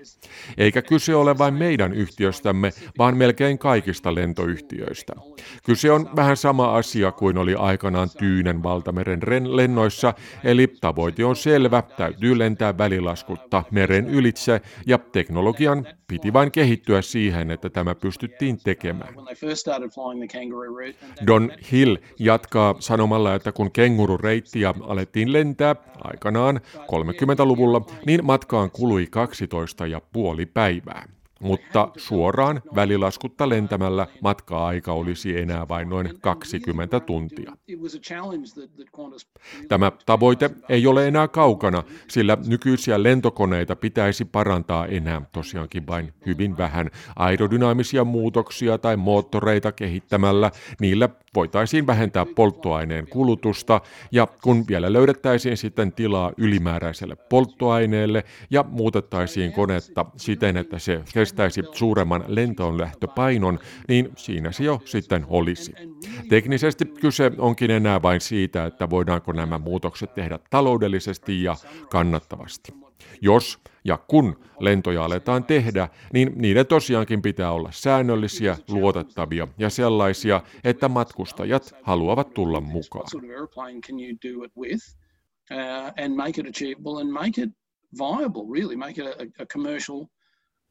Eikä 0.59 0.83
kyse 0.83 1.15
ole 1.15 1.39
vain 1.39 1.55
meidän 1.55 1.93
yhtiöstämme, 1.93 2.73
vaan 2.99 3.17
melkein 3.17 3.59
kaikista 3.59 4.15
lentoyhtiöistä. 4.15 5.13
Kyse 5.65 5.91
on 5.91 6.11
vähän 6.17 6.37
sama 6.37 6.77
asia 6.77 7.13
kuin 7.13 7.39
oli 7.39 7.55
aikanaan 7.55 8.09
Tyynen 8.19 8.63
valtameren 8.63 9.21
lennoissa, 9.45 10.15
eli 10.45 10.67
tavoite 10.81 11.25
on 11.25 11.37
selvä, 11.37 11.83
täytyy 11.97 12.39
lentää 12.39 12.79
välilaskutta 12.79 13.65
meren 13.71 14.09
ylitse 14.09 14.61
ja 14.87 14.99
teknologian 14.99 15.87
piti 16.09 16.33
vain 16.33 16.53
kehittyä 16.53 17.03
siihen, 17.03 17.51
että 17.51 17.71
tämä 17.71 17.95
pystyttiin 17.95 18.59
tekemään. 18.65 19.15
Don 21.27 21.53
Hill 21.73 21.97
jatkaa 22.19 22.75
sanomalla, 22.79 23.35
että 23.35 23.53
kun 23.53 23.73
kengurureittiä 23.73 24.75
alettiin 24.81 25.33
lentää 25.33 25.77
aikanaan 26.05 26.61
30-luvulla, 26.77 27.87
niin 28.07 28.25
matkaan 28.25 28.71
kului 28.71 29.07
12 29.11 29.87
ja 29.87 30.01
puoli 30.13 30.47
päivää 30.47 31.07
mutta 31.43 31.89
suoraan 31.97 32.63
välilaskutta 32.75 33.49
lentämällä 33.49 34.07
matka-aika 34.21 34.93
olisi 34.93 35.39
enää 35.39 35.69
vain 35.69 35.89
noin 35.89 36.09
20 36.21 37.01
tuntia. 37.01 37.53
Tämä 39.69 39.93
tavoite 40.07 40.51
ei 40.69 40.87
ole 40.87 41.09
enää 41.09 41.29
kaukana, 41.29 41.83
sillä 42.09 42.39
nykyisiä 42.47 43.03
lentokoneita 43.03 43.77
pitäisi 43.77 44.25
parantaa 44.25 44.87
enää 44.87 45.23
tosiaankin 45.33 45.87
vain 45.87 46.13
hyvin 46.27 46.57
vähän. 46.57 46.91
Aerodynaamisia 47.17 48.05
muutoksia 48.05 48.79
tai 48.79 48.97
moottoreita 48.97 49.73
kehittämällä 49.73 50.51
niillä 50.81 51.09
voitaisiin 51.35 51.87
vähentää 51.87 52.27
polttoaineen 52.27 53.07
kulutusta 53.07 53.81
ja 54.13 54.29
kun 54.43 54.65
vielä 54.69 54.93
löydettäisiin 54.93 55.57
sitten 55.57 55.93
tilaa 55.93 56.33
ylimääräiselle 56.37 57.17
polttoaineelle 57.17 58.25
ja 58.51 58.65
muutettaisiin 58.69 59.53
konetta 59.53 60.07
siten, 60.17 60.57
että 60.57 60.79
se 60.79 61.03
kestäisi 61.15 61.63
suuremman 61.73 62.25
lentoonlähtöpainon, 62.27 63.59
niin 63.89 64.13
siinä 64.17 64.53
se 64.53 64.65
jo 64.65 64.81
sitten 64.85 65.27
olisi. 65.29 65.75
Teknisesti 66.29 66.85
kyse 66.85 67.31
onkin 67.39 67.71
enää 67.71 68.03
vain 68.03 68.21
siitä, 68.21 68.65
että 68.65 68.91
voidaanko 68.91 69.33
nämä 69.33 69.59
muutokset 69.59 70.15
tehdä 70.15 70.39
taloudellisesti 70.51 71.43
ja 71.43 71.57
kannattavasti. 71.91 72.82
Jos 73.21 73.59
ja 73.85 73.97
kun 73.97 74.41
lentoja 74.61 75.05
aletaan 75.05 75.45
tehdä, 75.45 75.89
niin 76.13 76.33
niiden 76.37 76.67
tosiaankin 76.67 77.23
pitää 77.23 77.53
olla 77.53 77.69
säännöllisiä, 77.73 78.57
luotettavia 78.69 79.49
ja 79.59 79.71
sellaisia, 79.71 80.41
että 80.65 80.89
matkustajat 80.89 81.75
haluavat 81.83 82.35
tulla 82.35 82.61
mukaan. 82.61 83.07
viable, 87.93 88.47
really, 88.51 88.77
make 88.77 88.99
it 88.99 89.07
a, 89.07 89.43
a 89.43 89.47
commercial 89.47 90.07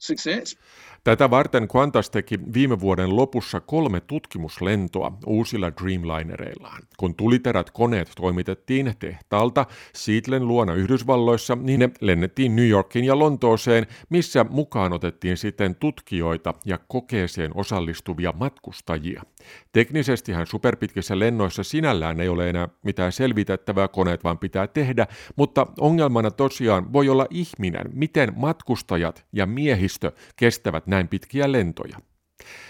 success. 0.02 0.58
Tätä 1.04 1.30
varten 1.30 1.68
Qantas 1.68 2.10
teki 2.10 2.40
viime 2.54 2.80
vuoden 2.80 3.16
lopussa 3.16 3.60
kolme 3.60 4.02
tutkimuslentoa 4.02 5.18
uusilla 5.26 5.72
Dreamlinereillaan. 5.72 6.84
Kun 6.98 7.16
tuliterät 7.16 7.72
koneet 7.72 8.12
toimitettiin 8.16 8.94
tehtaalta 9.00 9.66
Seatlen 9.94 10.48
luona 10.48 10.74
Yhdysvalloissa, 10.74 11.58
niin 11.62 11.80
ne 11.80 11.90
lennettiin 12.02 12.56
New 12.56 12.68
Yorkin 12.68 13.06
ja 13.06 13.20
Lontooseen, 13.20 13.88
missä 14.10 14.46
mukaan 14.50 14.94
otettiin 14.94 15.38
sitten 15.38 15.76
tutkijoita 15.76 16.54
ja 16.66 16.80
kokeeseen 16.88 17.52
osallistuvia 17.56 18.34
matkustajia. 18.38 19.24
Teknisestihän 19.72 20.48
superpitkissä 20.48 21.20
lennoissa 21.20 21.64
sinällään 21.64 22.20
ei 22.20 22.30
ole 22.30 22.50
enää 22.50 22.70
mitään 22.84 23.12
selvitettävää 23.12 23.88
koneet 23.88 24.24
vaan 24.24 24.38
pitää 24.38 24.68
tehdä, 24.68 25.08
mutta 25.36 25.68
ongelmana 25.80 26.32
tosiaan 26.32 26.94
voi 26.94 27.10
olla 27.10 27.28
ihminen, 27.30 27.90
miten 27.94 28.34
matkustajat 28.36 29.26
ja 29.34 29.46
miehistö 29.46 30.12
kestävät 30.36 30.88
näin 30.88 31.08
pitkiä 31.08 31.52
lentoja. 31.52 31.98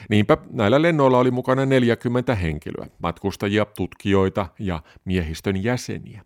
Niinpä 0.10 0.38
näillä 0.52 0.82
lennoilla 0.82 1.18
oli 1.18 1.32
mukana 1.32 1.66
40 1.66 2.36
henkilöä, 2.36 2.88
matkustajia, 3.04 3.66
tutkijoita 3.66 4.48
ja 4.60 4.84
miehistön 5.06 5.64
jäseniä. 5.64 6.22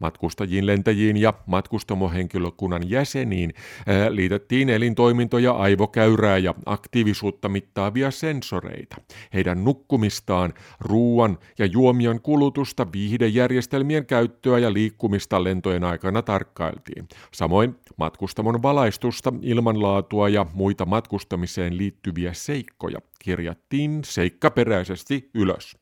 Matkustajiin, 0.00 0.66
lentäjiin 0.66 1.16
ja 1.16 1.34
matkustamohenkilökunnan 1.46 2.90
jäseniin 2.90 3.54
liitettiin 4.08 4.68
elintoimintoja, 4.68 5.52
aivokäyrää 5.52 6.38
ja 6.38 6.54
aktiivisuutta 6.66 7.48
mittaavia 7.48 8.10
sensoreita. 8.10 8.96
Heidän 9.34 9.64
nukkumistaan, 9.64 10.54
ruuan 10.80 11.38
ja 11.58 11.66
juomion 11.66 12.20
kulutusta, 12.20 12.86
viihdejärjestelmien 12.92 14.06
käyttöä 14.06 14.58
ja 14.58 14.72
liikkumista 14.72 15.44
lentojen 15.44 15.84
aikana 15.84 16.22
tarkkailtiin. 16.22 17.08
Samoin 17.32 17.76
matkustamon 17.96 18.62
valaistusta, 18.62 19.32
ilmanlaatua 19.42 20.28
ja 20.28 20.46
muita 20.54 20.86
matkustamiseen 20.86 21.78
liittyviä 21.78 22.32
seikkoja 22.32 22.98
kirjattiin 23.18 24.00
seikkaperäisesti 24.04 25.30
ylös. 25.34 25.79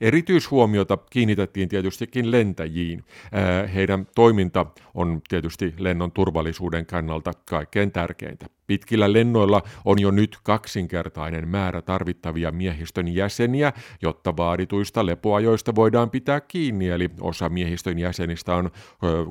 Erityishuomiota 0.00 0.98
kiinnitettiin 1.10 1.68
tietystikin 1.68 2.30
lentäjiin. 2.30 3.04
Heidän 3.74 4.06
toiminta 4.14 4.66
on 4.94 5.20
tietysti 5.28 5.74
lennon 5.78 6.12
turvallisuuden 6.12 6.86
kannalta 6.86 7.32
kaikkein 7.50 7.92
tärkeintä. 7.92 8.46
Pitkillä 8.66 9.12
lennoilla 9.12 9.62
on 9.84 9.98
jo 9.98 10.10
nyt 10.10 10.38
kaksinkertainen 10.42 11.48
määrä 11.48 11.82
tarvittavia 11.82 12.50
miehistön 12.50 13.08
jäseniä, 13.08 13.72
jotta 14.02 14.36
vaadituista 14.36 15.06
lepoajoista 15.06 15.74
voidaan 15.74 16.10
pitää 16.10 16.40
kiinni, 16.40 16.88
eli 16.88 17.10
osa 17.20 17.48
miehistön 17.48 17.98
jäsenistä 17.98 18.54
on 18.54 18.70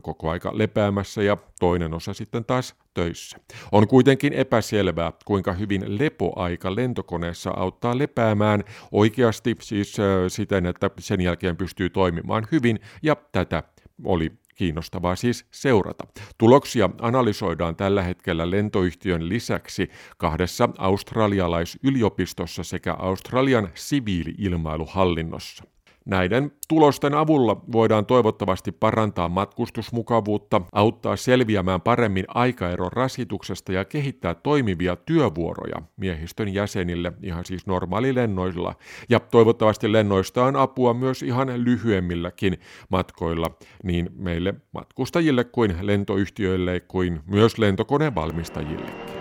koko 0.01 0.29
aika 0.29 0.57
lepäämässä 0.57 1.23
ja 1.23 1.37
toinen 1.59 1.93
osa 1.93 2.13
sitten 2.13 2.45
taas 2.45 2.75
töissä. 2.97 3.37
On 3.71 3.87
kuitenkin 3.87 4.33
epäselvää, 4.33 5.11
kuinka 5.25 5.53
hyvin 5.53 5.97
lepoaika 5.99 6.75
lentokoneessa 6.75 7.51
auttaa 7.51 7.97
lepäämään 7.97 8.63
oikeasti 8.91 9.55
siis 9.61 9.97
siten, 10.27 10.65
että 10.65 10.89
sen 10.99 11.21
jälkeen 11.21 11.57
pystyy 11.57 11.89
toimimaan 11.89 12.47
hyvin, 12.51 12.79
ja 13.01 13.15
tätä 13.31 13.63
oli 14.03 14.31
kiinnostavaa 14.55 15.15
siis 15.15 15.45
seurata. 15.51 16.07
Tuloksia 16.37 16.89
analysoidaan 17.01 17.75
tällä 17.75 18.01
hetkellä 18.01 18.51
lentoyhtiön 18.51 19.29
lisäksi 19.29 19.89
kahdessa 20.17 20.69
australialaisyliopistossa 20.77 22.63
sekä 22.63 22.93
Australian 22.93 23.69
siviili-ilmailuhallinnossa. 23.73 25.63
Näiden 26.07 26.51
tulosten 26.67 27.13
avulla 27.13 27.61
voidaan 27.71 28.05
toivottavasti 28.05 28.71
parantaa 28.71 29.29
matkustusmukavuutta, 29.29 30.61
auttaa 30.71 31.15
selviämään 31.15 31.81
paremmin 31.81 32.25
aikaeron 32.27 32.91
rasituksesta 32.91 33.71
ja 33.71 33.85
kehittää 33.85 34.33
toimivia 34.33 34.95
työvuoroja 34.95 35.81
miehistön 35.97 36.53
jäsenille 36.53 37.13
ihan 37.23 37.45
siis 37.45 37.67
normaalilennoilla. 37.67 38.75
Ja 39.09 39.19
toivottavasti 39.19 39.91
lennoista 39.91 40.45
on 40.45 40.55
apua 40.55 40.93
myös 40.93 41.23
ihan 41.23 41.63
lyhyemmilläkin 41.63 42.59
matkoilla 42.89 43.57
niin 43.83 44.09
meille 44.15 44.53
matkustajille 44.71 45.43
kuin 45.43 45.77
lentoyhtiöille 45.81 46.79
kuin 46.79 47.19
myös 47.25 47.57
lentokonevalmistajillekin. 47.57 49.16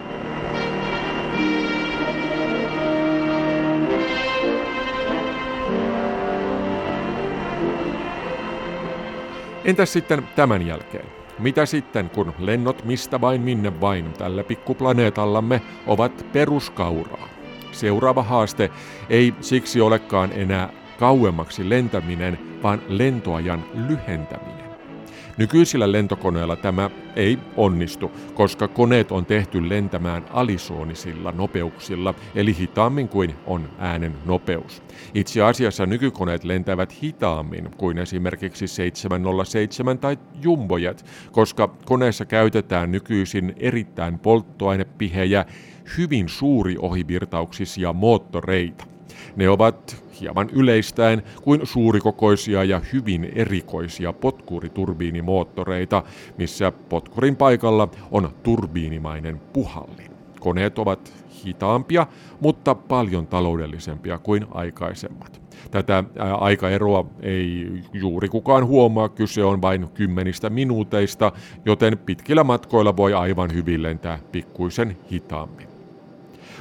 Entäs 9.66 9.92
sitten 9.92 10.28
tämän 10.36 10.66
jälkeen? 10.66 11.04
Mitä 11.38 11.66
sitten, 11.66 12.10
kun 12.10 12.32
lennot 12.38 12.84
mistä 12.84 13.20
vain 13.20 13.40
minne 13.40 13.80
vain 13.80 14.12
tällä 14.12 14.44
pikkuplaneetallamme 14.44 15.62
ovat 15.86 16.26
peruskauraa? 16.32 17.28
Seuraava 17.72 18.22
haaste 18.22 18.70
ei 19.10 19.34
siksi 19.40 19.80
olekaan 19.80 20.30
enää 20.32 20.68
kauemmaksi 20.98 21.68
lentäminen, 21.68 22.38
vaan 22.62 22.82
lentoajan 22.88 23.64
lyhentäminen. 23.88 24.65
Nykyisillä 25.38 25.92
lentokoneilla 25.92 26.56
tämä 26.56 26.90
ei 27.16 27.38
onnistu, 27.56 28.10
koska 28.34 28.68
koneet 28.68 29.12
on 29.12 29.26
tehty 29.26 29.68
lentämään 29.68 30.24
alisoonisilla 30.30 31.32
nopeuksilla, 31.32 32.14
eli 32.34 32.56
hitaammin 32.58 33.08
kuin 33.08 33.34
on 33.46 33.68
äänen 33.78 34.14
nopeus. 34.24 34.82
Itse 35.14 35.42
asiassa 35.42 35.86
nykykoneet 35.86 36.44
lentävät 36.44 37.02
hitaammin 37.02 37.70
kuin 37.76 37.98
esimerkiksi 37.98 38.66
707 38.66 39.98
tai 39.98 40.18
Jumbojet, 40.42 41.04
koska 41.32 41.68
koneessa 41.84 42.24
käytetään 42.24 42.92
nykyisin 42.92 43.54
erittäin 43.56 44.18
polttoainepihejä, 44.18 45.44
hyvin 45.98 46.28
suuri 46.28 46.76
ohivirtauksisia 46.78 47.92
moottoreita. 47.92 48.84
Ne 49.36 49.48
ovat 49.48 50.05
hieman 50.20 50.50
yleistäen 50.52 51.22
kuin 51.42 51.60
suurikokoisia 51.64 52.64
ja 52.64 52.80
hyvin 52.92 53.32
erikoisia 53.34 54.12
potkuriturbiinimoottoreita, 54.12 56.02
missä 56.38 56.72
potkurin 56.72 57.36
paikalla 57.36 57.88
on 58.10 58.30
turbiinimainen 58.42 59.40
puhallin. 59.52 60.10
Koneet 60.40 60.78
ovat 60.78 61.12
hitaampia, 61.44 62.06
mutta 62.40 62.74
paljon 62.74 63.26
taloudellisempia 63.26 64.18
kuin 64.18 64.46
aikaisemmat. 64.50 65.40
Tätä 65.70 66.04
aikaeroa 66.38 67.06
ei 67.22 67.68
juuri 67.92 68.28
kukaan 68.28 68.66
huomaa, 68.66 69.08
kyse 69.08 69.44
on 69.44 69.62
vain 69.62 69.88
kymmenistä 69.94 70.50
minuuteista, 70.50 71.32
joten 71.64 71.98
pitkillä 71.98 72.44
matkoilla 72.44 72.96
voi 72.96 73.14
aivan 73.14 73.54
hyvin 73.54 73.82
lentää 73.82 74.18
pikkuisen 74.32 74.96
hitaammin. 75.12 75.68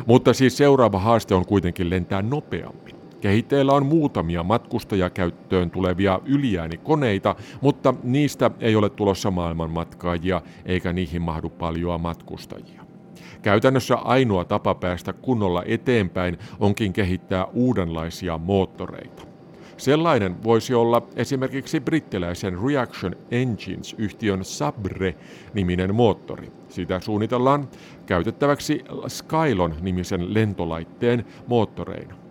Mutta 0.05 0.33
siis 0.33 0.57
seuraava 0.57 0.99
haaste 0.99 1.35
on 1.35 1.45
kuitenkin 1.45 1.89
lentää 1.89 2.21
nopeammin. 2.21 2.94
Kehitteillä 3.25 3.73
on 3.73 3.85
muutamia 3.85 4.43
matkustajakäyttöön 4.43 5.71
tulevia 5.71 6.19
yliäänikoneita, 6.25 7.35
mutta 7.61 7.93
niistä 8.03 8.51
ei 8.59 8.75
ole 8.75 8.89
tulossa 8.89 9.31
maailmanmatkaajia 9.31 10.41
eikä 10.65 10.93
niihin 10.93 11.21
mahdu 11.21 11.49
paljoa 11.49 11.97
matkustajia. 11.97 12.85
Käytännössä 13.41 13.95
ainoa 13.95 14.45
tapa 14.45 14.75
päästä 14.75 15.13
kunnolla 15.13 15.63
eteenpäin 15.65 16.37
onkin 16.59 16.93
kehittää 16.93 17.45
uudenlaisia 17.45 18.37
moottoreita. 18.37 19.23
Sellainen 19.77 20.43
voisi 20.43 20.73
olla 20.73 21.01
esimerkiksi 21.15 21.79
brittiläisen 21.79 22.57
Reaction 22.67 23.15
Engines-yhtiön 23.31 24.45
Sabre-niminen 24.45 25.95
moottori. 25.95 26.51
Sitä 26.69 26.99
suunnitellaan 26.99 27.67
käytettäväksi 28.05 28.83
Skylon-nimisen 29.07 30.33
lentolaitteen 30.33 31.25
moottoreina. 31.47 32.24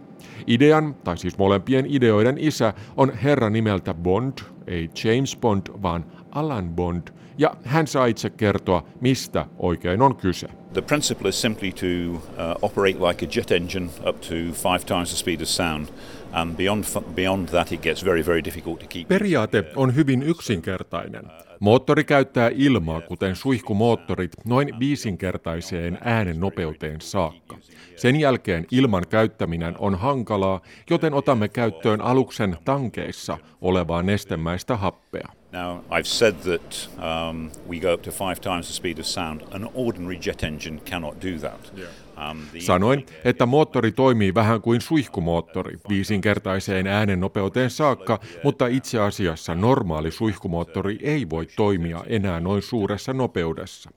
Idean, 0.47 0.94
tai 0.94 1.16
siis 1.16 1.38
molempien 1.38 1.87
ideoiden 1.88 2.38
isä, 2.38 2.75
on 2.97 3.12
herra 3.12 3.51
nimeltä 3.51 3.94
Bond, 3.94 4.38
ei 4.66 4.90
James 5.05 5.37
Bond, 5.37 5.66
vaan 5.83 6.05
Alan 6.31 6.68
Bond, 6.68 7.09
ja 7.38 7.55
hän 7.64 7.87
saa 7.87 8.07
itse 8.07 8.31
kertoa, 8.31 8.85
mistä 9.01 9.47
oikein 9.59 10.03
on 10.03 10.16
kyse. 10.16 10.49
The 10.73 10.83
principle 10.83 11.29
is 11.29 11.40
simply 11.40 11.73
to 11.73 11.87
uh, 11.87 12.20
operate 12.62 12.99
like 13.09 13.27
a 13.27 13.29
jet 13.37 13.51
engine 13.51 13.90
up 14.09 14.20
to 14.20 14.35
five 14.53 14.85
times 14.87 15.09
the 15.09 15.16
speed 15.16 15.40
of 15.40 15.49
sound. 15.49 15.88
And 16.33 16.57
beyond, 16.57 16.85
beyond 17.14 17.49
that 17.49 17.73
it 17.73 17.83
gets 17.83 18.05
very, 18.05 18.27
very 18.27 18.44
difficult 18.44 18.81
to 18.81 18.87
keep. 18.87 19.09
Periaate 19.09 19.64
on 19.77 19.94
hyvin 19.94 20.23
yksinkertainen. 20.23 21.31
Moottori 21.64 22.05
käyttää 22.05 22.50
ilmaa, 22.55 23.00
kuten 23.00 23.37
suihkumoottorit, 23.37 24.33
noin 24.44 24.79
viisinkertaiseen 24.79 25.98
äänen 26.05 26.40
nopeuteen 26.40 27.00
saakka. 27.00 27.57
Sen 27.96 28.16
jälkeen 28.16 28.66
ilman 28.70 29.05
käyttäminen 29.09 29.74
on 29.79 29.94
hankalaa, 29.94 30.61
joten 30.90 31.14
otamme 31.14 31.48
käyttöön 31.48 32.00
aluksen 32.00 32.57
tankeissa 32.64 33.38
olevaa 33.61 34.03
nestemäistä 34.03 34.77
happea. 34.77 35.29
Now, 35.53 35.79
I've 35.79 36.05
said 36.05 36.35
that 36.35 36.90
um, 36.98 37.50
we 37.70 37.81
go 37.81 37.94
up 37.94 38.03
to 38.03 38.11
five 38.11 38.37
times 38.40 38.66
the 38.66 38.74
speed 38.74 38.98
of 38.98 39.07
sound. 39.07 39.40
An 39.50 39.70
ordinary 39.74 40.18
jet 40.27 40.42
engine 40.42 40.81
cannot 40.90 41.14
do 41.14 41.48
that. 41.48 41.72
Yeah. 41.79 42.04
Sanoin, 42.59 43.07
että 43.24 43.46
moottori 43.46 43.92
toimii 43.92 44.35
vähän 44.35 44.61
kuin 44.61 44.81
suihkumoottori, 44.81 45.79
viisinkertaiseen 45.88 46.87
äänennopeuteen 46.87 47.70
saakka, 47.70 48.20
mutta 48.44 48.66
itse 48.66 49.00
asiassa 49.00 49.55
normaali 49.55 50.11
suihkumoottori 50.11 50.98
ei 51.03 51.31
voi 51.31 51.46
toimia 51.57 52.05
enää 52.07 52.40
noin 52.40 52.62
suuressa 52.62 53.12
nopeudessa. 53.12 53.90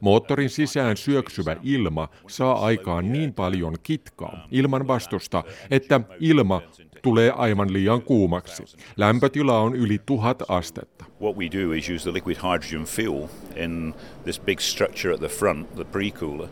Moottorin 0.00 0.50
sisään 0.50 0.96
syöksyvä 0.96 1.56
ilma 1.62 2.08
saa 2.28 2.64
aikaan 2.64 3.12
niin 3.12 3.34
paljon 3.34 3.74
kitkaa 3.82 4.46
ilman 4.50 4.86
vastusta, 4.86 5.44
että 5.70 6.00
ilma 6.20 6.62
tulee 7.02 7.30
aivan 7.30 7.72
liian 7.72 8.02
kuumaksi. 8.02 8.62
Lämpötila 8.96 9.58
on 9.58 9.76
yli 9.76 10.00
tuhat 10.06 10.42
astetta. 10.48 11.04
What 11.20 11.36
we 11.36 11.44
do 11.44 11.72
is 11.72 11.90
use 11.90 12.02
the 12.02 12.12
liquid 12.12 12.36
hydrogen 12.36 12.84
fuel 12.86 13.28
in 13.56 13.94
this 14.22 14.40
big 14.40 14.60
structure 14.60 15.14
at 15.14 15.20
the 15.20 15.28
front, 15.28 15.74
the 15.74 15.84
pre-cooler. 15.84 16.48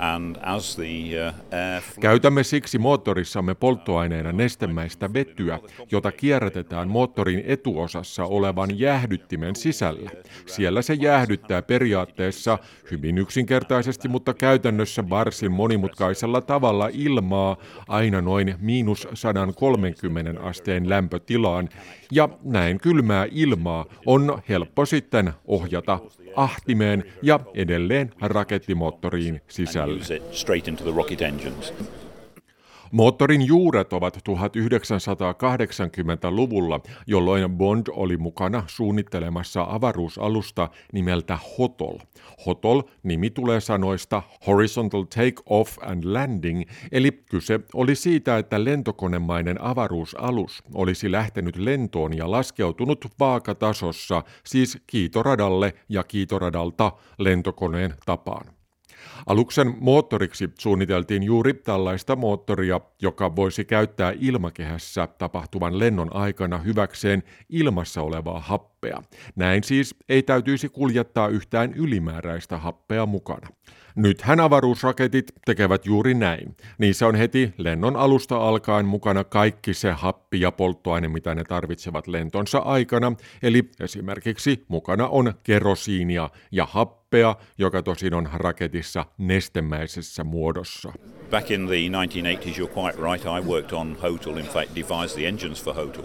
Uh, 0.00 2.00
Käytämme 2.00 2.44
siksi 2.44 2.78
moottorissamme 2.78 3.54
polttoaineena 3.54 4.32
nestemäistä 4.32 5.12
vetyä, 5.12 5.58
jota 5.92 6.12
kierrätetään 6.12 6.88
moottorin 6.88 7.42
etuosassa 7.46 8.24
olevan 8.24 8.78
jäähdyttimen 8.78 9.56
sisällä. 9.56 10.10
Siellä 10.46 10.82
se 10.82 10.94
jäähdyttää 10.94 11.62
periaatteessa 11.62 12.58
hyvin 12.90 13.18
yksinkertaisesti, 13.18 14.08
mutta 14.08 14.34
käytännössä 14.34 15.10
varsin 15.10 15.52
monimutkaisella 15.52 16.40
tavalla 16.40 16.88
ilmaa 16.92 17.56
aina 17.88 18.20
noin 18.20 18.54
miinus 18.60 19.08
130 19.14 20.42
asteen 20.42 20.88
lämpötilaan, 20.88 21.68
ja 22.12 22.28
näin 22.44 22.80
kylmää 22.80 23.26
ilmaa 23.30 23.86
on 24.06 24.42
helppo 24.48 24.86
sitten 24.86 25.32
ohjata 25.46 25.98
ahtimeen 26.36 27.04
ja 27.22 27.40
edelleen 27.54 28.12
rakettimoottoriin 28.20 29.40
sisälle. 29.48 30.20
Moottorin 32.92 33.46
juuret 33.46 33.92
ovat 33.92 34.16
1980-luvulla, 34.16 36.80
jolloin 37.06 37.50
Bond 37.50 37.86
oli 37.90 38.16
mukana 38.16 38.64
suunnittelemassa 38.66 39.66
avaruusalusta 39.68 40.68
nimeltä 40.92 41.38
HOTOL. 41.58 41.98
HOTOL 42.46 42.82
nimi 43.02 43.30
tulee 43.30 43.60
sanoista 43.60 44.22
Horizontal 44.46 45.02
Take 45.02 45.42
Off 45.46 45.78
and 45.82 46.04
Landing, 46.04 46.62
eli 46.92 47.12
kyse 47.12 47.60
oli 47.74 47.94
siitä, 47.94 48.38
että 48.38 48.64
lentokonemainen 48.64 49.62
avaruusalus 49.62 50.62
olisi 50.74 51.12
lähtenyt 51.12 51.56
lentoon 51.56 52.16
ja 52.16 52.30
laskeutunut 52.30 53.06
vaakatasossa, 53.20 54.22
siis 54.44 54.78
kiitoradalle 54.86 55.74
ja 55.88 56.04
kiitoradalta 56.04 56.92
lentokoneen 57.18 57.94
tapaan. 58.06 58.59
Aluksen 59.26 59.74
moottoriksi 59.80 60.50
suunniteltiin 60.58 61.22
juuri 61.22 61.54
tällaista 61.54 62.16
moottoria, 62.16 62.80
joka 63.02 63.36
voisi 63.36 63.64
käyttää 63.64 64.12
ilmakehässä 64.20 65.06
tapahtuvan 65.06 65.78
lennon 65.78 66.16
aikana 66.16 66.58
hyväkseen 66.58 67.22
ilmassa 67.48 68.02
olevaa 68.02 68.40
happea. 68.40 69.02
Näin 69.36 69.64
siis 69.64 69.94
ei 70.08 70.22
täytyisi 70.22 70.68
kuljettaa 70.68 71.28
yhtään 71.28 71.74
ylimääräistä 71.74 72.58
happea 72.58 73.06
mukana. 73.06 73.48
Nythän 73.96 74.40
avaruusraketit 74.40 75.32
tekevät 75.44 75.86
juuri 75.86 76.14
näin. 76.14 76.56
Niissä 76.78 77.06
on 77.06 77.14
heti 77.14 77.54
lennon 77.56 77.96
alusta 77.96 78.36
alkaen 78.36 78.86
mukana 78.86 79.24
kaikki 79.24 79.74
se 79.74 79.90
happi 79.90 80.40
ja 80.40 80.52
polttoaine, 80.52 81.08
mitä 81.08 81.34
ne 81.34 81.44
tarvitsevat 81.44 82.06
lentonsa 82.06 82.58
aikana. 82.58 83.12
Eli 83.42 83.70
esimerkiksi 83.80 84.64
mukana 84.68 85.08
on 85.08 85.34
kerosiinia 85.42 86.30
ja 86.52 86.66
happea, 86.66 86.99
joka 87.58 87.82
tosin 87.82 88.14
on 88.14 88.28
raketissa 88.32 89.06
nestemäisessä 89.18 90.24
muodossa. 90.24 90.92
Back 91.30 91.50
in 91.50 91.66
the 91.66 91.74
1980s, 91.74 92.58
you're 92.58 92.74
quite 92.74 92.98
right, 93.02 93.24
I 93.24 93.48
worked 93.48 93.72
on 93.72 93.96
HOTL, 94.02 94.36
in 94.36 94.46
fact 94.46 94.74
devised 94.74 95.14
the 95.14 95.26
engines 95.26 95.64
for 95.64 95.74
HOTL. 95.74 96.04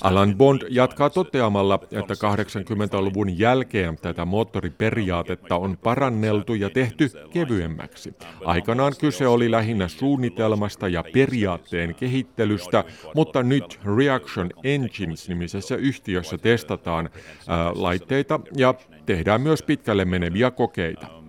Alan 0.00 0.36
Bond 0.36 0.62
jatkaa 0.70 1.10
toteamalla, 1.10 1.78
että 1.82 2.14
80-luvun 2.14 3.38
jälkeen 3.38 3.96
tätä 3.96 4.24
moottoriperiaatetta 4.24 5.56
on 5.56 5.78
paranneltu 5.82 6.54
ja 6.54 6.70
tehty 6.70 7.10
kevyemmäksi. 7.32 8.14
Aikanaan 8.44 8.92
kyse 9.00 9.26
oli 9.26 9.50
lähinnä 9.50 9.88
suunnitelmasta 9.88 10.88
ja 10.88 11.04
periaatteen 11.12 11.94
kehittelystä, 11.94 12.84
mutta 13.14 13.42
nyt 13.42 13.80
Reaction 13.96 14.50
Engines-nimisessä 14.64 15.76
yhtiössä 15.76 16.38
testataan 16.38 17.10
ää, 17.48 17.72
laitteita 17.74 18.40
ja 18.56 18.74
tehdään 19.06 19.40
myös 19.40 19.62
pitkälle 19.62 20.04
meneviä 20.04 20.50
kokeita. 20.50 21.23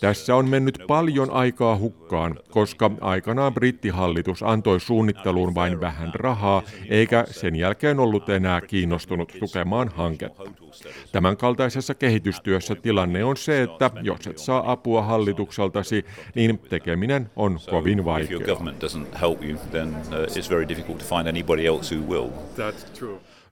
Tässä 0.00 0.36
on 0.36 0.48
mennyt 0.48 0.78
paljon 0.86 1.30
aikaa 1.30 1.76
hukkaan, 1.76 2.38
koska 2.50 2.90
aikanaan 3.00 3.54
brittihallitus 3.54 4.42
antoi 4.42 4.80
suunnitteluun 4.80 5.54
vain 5.54 5.80
vähän 5.80 6.10
rahaa, 6.14 6.62
eikä 6.88 7.24
sen 7.30 7.56
jälkeen 7.56 8.00
ollut 8.00 8.28
enää 8.28 8.60
kiinnostunut 8.60 9.32
tukemaan 9.40 9.88
hanketta. 9.88 10.42
Tämänkaltaisessa 11.12 11.94
kehitystyössä 11.94 12.74
tilanne 12.74 13.24
on 13.24 13.36
se, 13.36 13.62
että 13.62 13.90
jos 14.02 14.26
et 14.26 14.38
saa 14.38 14.72
apua 14.72 15.02
hallitukseltasi, 15.02 16.04
niin 16.34 16.58
tekeminen 16.58 17.30
on 17.36 17.58
kovin 17.70 18.04
vaikeaa. 18.04 18.40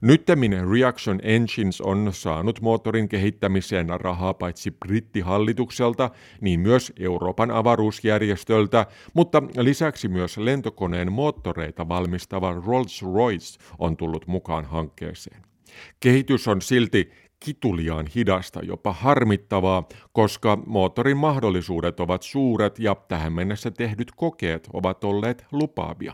Nyttemmin 0.05 0.69
Reaction 0.71 1.19
Engines 1.23 1.81
on 1.81 2.09
saanut 2.13 2.61
moottorin 2.61 3.09
kehittämiseen 3.09 3.87
rahaa 4.01 4.33
paitsi 4.33 4.71
brittihallitukselta, 4.71 6.09
niin 6.41 6.59
myös 6.59 6.93
Euroopan 6.99 7.51
avaruusjärjestöltä, 7.51 8.85
mutta 9.13 9.43
lisäksi 9.57 10.07
myös 10.07 10.37
lentokoneen 10.37 11.11
moottoreita 11.11 11.87
valmistava 11.87 12.53
Rolls-Royce 12.53 13.59
on 13.79 13.97
tullut 13.97 14.27
mukaan 14.27 14.65
hankkeeseen. 14.65 15.41
Kehitys 15.99 16.47
on 16.47 16.61
silti 16.61 17.11
kituliaan 17.39 18.05
hidasta, 18.15 18.59
jopa 18.63 18.93
harmittavaa, 18.93 19.87
koska 20.11 20.57
moottorin 20.65 21.17
mahdollisuudet 21.17 21.99
ovat 21.99 22.21
suuret 22.21 22.79
ja 22.79 22.95
tähän 23.07 23.33
mennessä 23.33 23.71
tehdyt 23.71 24.11
kokeet 24.15 24.69
ovat 24.73 25.03
olleet 25.03 25.45
lupaavia. 25.51 26.13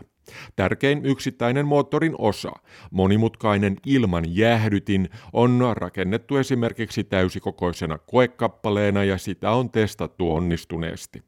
Tärkein 0.56 1.06
yksittäinen 1.06 1.66
moottorin 1.66 2.14
osa, 2.18 2.52
monimutkainen 2.90 3.76
ilman 3.86 4.36
jäähdytin, 4.36 5.08
on 5.32 5.60
rakennettu 5.76 6.36
esimerkiksi 6.36 7.04
täysikokoisena 7.04 7.98
koekappaleena 7.98 9.04
ja 9.04 9.18
sitä 9.18 9.50
on 9.50 9.70
testattu 9.70 10.34
onnistuneesti. 10.34 11.22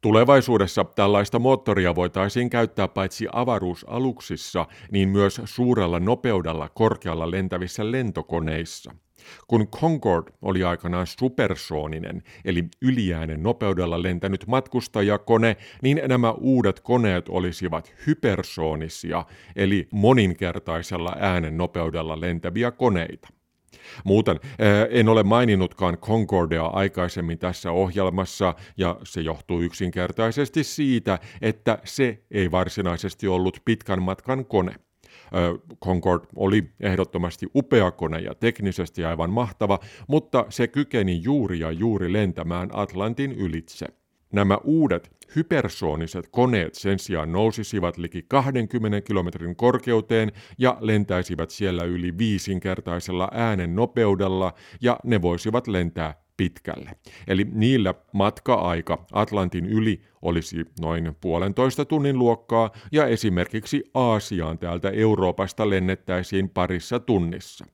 Tulevaisuudessa 0.00 0.84
tällaista 0.84 1.38
moottoria 1.38 1.94
voitaisiin 1.94 2.50
käyttää 2.50 2.88
paitsi 2.88 3.26
avaruusaluksissa, 3.32 4.66
niin 4.92 5.08
myös 5.08 5.40
suurella 5.44 6.00
nopeudella 6.00 6.68
korkealla 6.68 7.30
lentävissä 7.30 7.92
lentokoneissa– 7.92 8.94
kun 9.46 9.68
Concorde 9.68 10.32
oli 10.42 10.64
aikanaan 10.64 11.06
supersooninen, 11.06 12.22
eli 12.44 12.64
yliäänen 12.82 13.42
nopeudella 13.42 14.02
lentänyt 14.02 14.46
matkustajakone, 14.46 15.56
niin 15.82 16.00
nämä 16.06 16.32
uudet 16.32 16.80
koneet 16.80 17.28
olisivat 17.28 17.94
hypersoonisia, 18.06 19.24
eli 19.56 19.88
moninkertaisella 19.92 21.16
äänen 21.20 21.56
nopeudella 21.56 22.20
lentäviä 22.20 22.70
koneita. 22.70 23.28
Muuten 24.04 24.40
en 24.90 25.08
ole 25.08 25.22
maininnutkaan 25.22 25.98
Concordea 25.98 26.66
aikaisemmin 26.66 27.38
tässä 27.38 27.72
ohjelmassa, 27.72 28.54
ja 28.76 28.96
se 29.04 29.20
johtuu 29.20 29.60
yksinkertaisesti 29.60 30.64
siitä, 30.64 31.18
että 31.40 31.78
se 31.84 32.22
ei 32.30 32.50
varsinaisesti 32.50 33.28
ollut 33.28 33.60
pitkän 33.64 34.02
matkan 34.02 34.46
kone. 34.46 34.74
Concorde 35.84 36.26
oli 36.36 36.70
ehdottomasti 36.80 37.46
upea 37.54 37.90
kone 37.90 38.18
ja 38.18 38.34
teknisesti 38.34 39.04
aivan 39.04 39.30
mahtava, 39.30 39.78
mutta 40.08 40.46
se 40.48 40.66
kykeni 40.66 41.22
juuri 41.22 41.58
ja 41.58 41.70
juuri 41.70 42.12
lentämään 42.12 42.68
Atlantin 42.72 43.32
ylitse. 43.32 43.86
Nämä 44.32 44.58
uudet 44.64 45.10
hypersooniset 45.36 46.28
koneet 46.30 46.74
sen 46.74 46.98
sijaan 46.98 47.32
nousisivat 47.32 47.96
liki 47.96 48.24
20 48.28 49.00
kilometrin 49.00 49.56
korkeuteen 49.56 50.32
ja 50.58 50.76
lentäisivät 50.80 51.50
siellä 51.50 51.84
yli 51.84 52.18
viisinkertaisella 52.18 53.28
äänen 53.32 53.76
nopeudella 53.76 54.54
ja 54.80 54.98
ne 55.04 55.22
voisivat 55.22 55.66
lentää 55.66 56.27
pitkälle. 56.38 56.90
Eli 57.26 57.46
niillä 57.52 57.94
matka-aika 58.12 59.04
Atlantin 59.12 59.66
yli 59.66 60.00
olisi 60.22 60.56
noin 60.80 61.16
puolentoista 61.20 61.84
tunnin 61.84 62.18
luokkaa 62.18 62.70
ja 62.92 63.06
esimerkiksi 63.06 63.84
Aasiaan 63.94 64.58
täältä 64.58 64.90
Euroopasta 64.90 65.70
lennettäisiin 65.70 66.50
parissa 66.50 67.00
tunnissa. 67.00 67.64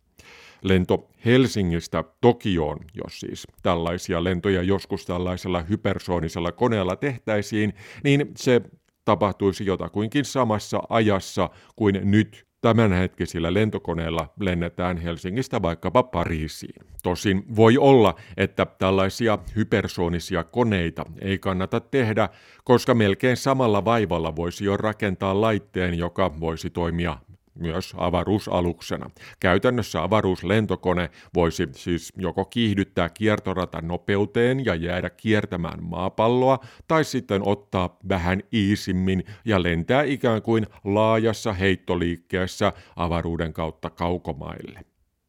Lento 0.63 1.09
Helsingistä 1.25 2.05
Tokioon, 2.21 2.79
jos 3.05 3.21
siis 3.21 3.47
tällaisia 3.63 4.25
lentoja 4.25 4.63
joskus 4.63 5.07
tällaisella 5.07 5.63
hypersoonisella 5.63 6.53
koneella 6.53 6.97
tehtäisiin, 6.97 7.75
niin 8.05 8.33
se 8.37 8.61
tapahtuisi 9.05 9.67
jotakuinkin 9.67 10.25
samassa 10.25 10.83
ajassa 10.89 11.51
kuin 11.77 12.01
nyt 12.05 12.47
tämänhetkisillä 12.65 13.55
lentokoneilla 13.55 14.33
lennetään 14.41 14.97
Helsingistä 14.97 15.63
vaikkapa 15.63 16.03
Pariisiin. 16.03 16.87
Tosin 17.03 17.45
voi 17.57 17.79
olla, 17.79 18.15
että 18.37 18.67
tällaisia 18.67 19.39
hypersoonisia 19.57 20.45
koneita 20.45 21.05
ei 21.21 21.39
kannata 21.39 21.81
tehdä, 21.81 22.29
koska 22.65 22.95
melkein 22.95 23.37
samalla 23.37 23.85
vaivalla 23.85 24.37
voisi 24.37 24.65
jo 24.65 24.77
rakentaa 24.77 25.41
laitteen, 25.41 25.99
joka 25.99 26.41
voisi 26.41 26.71
toimia 26.71 27.19
myös 27.55 27.95
avaruusaluksena. 27.97 29.11
Käytännössä 29.41 30.03
avaruuslentokone 30.03 31.11
voisi 31.35 31.69
siis 31.73 32.13
joko 32.17 32.45
kiihdyttää 32.45 33.09
kiertoratan 33.09 33.89
nopeuteen 33.89 34.65
ja 34.65 34.75
jäädä 34.75 35.11
kiertämään 35.11 35.83
maapalloa, 35.83 36.59
tai 36.89 37.05
sitten 37.05 37.43
ottaa 37.45 37.99
vähän 38.09 38.43
iisimmin 38.53 39.25
ja 39.45 39.63
lentää 39.63 40.03
ikään 40.03 40.43
kuin 40.43 40.67
laajassa 40.85 41.53
heittoliikkeessä 41.53 42.73
avaruuden 42.97 43.53
kautta 43.53 43.91
kaukomaille. 43.91 44.81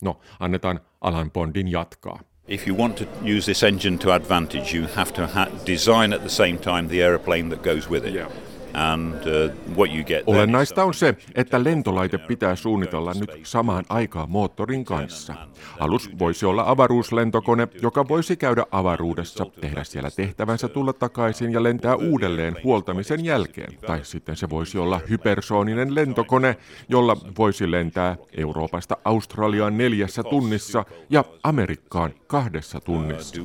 No, 0.01 0.19
annetaan 0.39 0.79
Alan 1.01 1.31
Bondin 1.31 1.67
jatkaa. 1.67 2.19
If 2.47 2.67
you 2.67 2.77
want 2.77 2.95
to 2.95 3.05
use 3.37 3.45
this 3.45 3.63
engine 3.63 3.97
to 3.97 4.11
advantage, 4.11 4.77
you 4.77 4.87
have 4.95 5.11
to 5.11 5.27
ha- 5.27 5.47
design 5.65 6.13
at 6.13 6.21
the 6.21 6.29
same 6.29 6.57
time 6.57 6.87
the 6.87 7.03
aeroplane 7.03 7.49
that 7.49 7.63
goes 7.63 7.89
with 7.89 8.05
it. 8.05 8.13
Yeah. 8.13 8.29
Uh, 8.75 9.75
what 9.77 9.89
you 9.95 10.03
get 10.03 10.23
Olennaista 10.27 10.83
on 10.83 10.93
se, 10.93 11.15
että 11.35 11.63
lentolaite 11.63 12.17
pitää 12.17 12.55
suunnitella 12.55 13.13
nyt 13.13 13.31
samaan 13.43 13.85
aikaan 13.89 14.31
moottorin 14.31 14.85
kanssa. 14.85 15.33
Alus 15.79 16.09
voisi 16.19 16.45
olla 16.45 16.63
avaruuslentokone, 16.67 17.67
joka 17.81 18.07
voisi 18.07 18.37
käydä 18.37 18.65
avaruudessa, 18.71 19.45
tehdä 19.61 19.83
siellä 19.83 20.11
tehtävänsä 20.11 20.67
tulla 20.67 20.93
takaisin 20.93 21.53
ja 21.53 21.63
lentää 21.63 21.95
uudelleen 21.95 22.55
huoltamisen 22.63 23.25
jälkeen. 23.25 23.77
Tai 23.87 23.99
sitten 24.03 24.35
se 24.35 24.49
voisi 24.49 24.77
olla 24.77 25.01
hypersooninen 25.09 25.95
lentokone, 25.95 26.57
jolla 26.89 27.17
voisi 27.37 27.71
lentää 27.71 28.17
Euroopasta 28.37 28.97
Australiaan 29.05 29.77
neljässä 29.77 30.23
tunnissa 30.23 30.85
ja 31.09 31.23
Amerikkaan 31.43 32.13
kahdessa 32.27 32.79
tunnissa. 32.79 33.35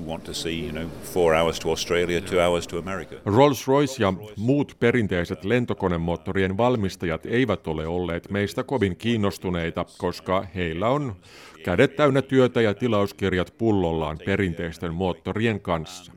Rolls-Royce 3.27 4.03
ja 4.03 4.13
muut 4.37 4.77
perinteiset 4.81 5.20
lentokonemoottorien 5.45 6.57
valmistajat 6.57 7.27
eivät 7.27 7.67
ole 7.67 7.87
olleet 7.87 8.31
meistä 8.31 8.63
kovin 8.63 8.97
kiinnostuneita, 8.97 9.87
koska 9.99 10.47
heillä 10.55 10.89
on 10.89 11.17
kädet 11.65 11.97
täynnä 11.97 12.23
työtä 12.23 12.61
ja 12.61 12.75
tilauskirjat 12.75 13.55
pullollaan 13.59 14.19
perinteisten 14.25 14.95
moottorien 14.95 15.61
kanssa. 15.61 16.13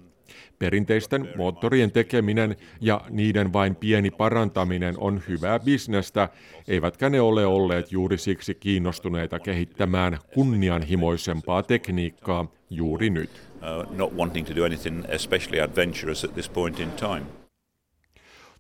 Perinteisten 0.59 1.29
moottorien 1.37 1.91
tekeminen 1.91 2.55
ja 2.81 3.01
niiden 3.09 3.53
vain 3.53 3.75
pieni 3.75 4.11
parantaminen 4.11 4.95
on 4.97 5.21
hyvää 5.27 5.59
bisnestä, 5.59 6.29
eivätkä 6.67 7.09
ne 7.09 7.21
ole 7.21 7.45
olleet 7.45 7.91
juuri 7.91 8.17
siksi 8.17 8.55
kiinnostuneita 8.55 9.39
kehittämään 9.39 10.17
kunnianhimoisempaa 10.33 11.63
tekniikkaa 11.63 12.45
juuri 12.69 13.09
nyt. 13.09 13.29
Uh, 13.29 13.95
not 13.97 14.13
wanting 14.17 14.47
to 14.47 14.55
do 14.55 14.65
anything 14.65 15.03
especially 15.09 15.61
adventurous 15.61 16.25
at 16.25 16.33
this 16.33 16.49
point 16.49 16.79
in 16.79 16.91
time. 16.91 17.42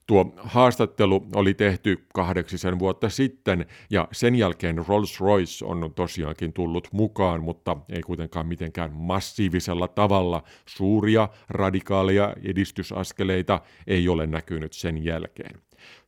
Tuo 0.07 0.33
haastattelu 0.37 1.25
oli 1.35 1.53
tehty 1.53 2.05
kahdeksisen 2.13 2.79
vuotta 2.79 3.09
sitten 3.09 3.65
ja 3.89 4.07
sen 4.11 4.35
jälkeen 4.35 4.77
Rolls-Royce 4.77 5.65
on 5.65 5.93
tosiaankin 5.95 6.53
tullut 6.53 6.87
mukaan, 6.91 7.43
mutta 7.43 7.77
ei 7.89 8.01
kuitenkaan 8.01 8.47
mitenkään 8.47 8.93
massiivisella 8.93 9.87
tavalla. 9.87 10.43
Suuria, 10.65 11.29
radikaaleja 11.49 12.35
edistysaskeleita 12.43 13.61
ei 13.87 14.09
ole 14.09 14.27
näkynyt 14.27 14.73
sen 14.73 15.05
jälkeen. 15.05 15.61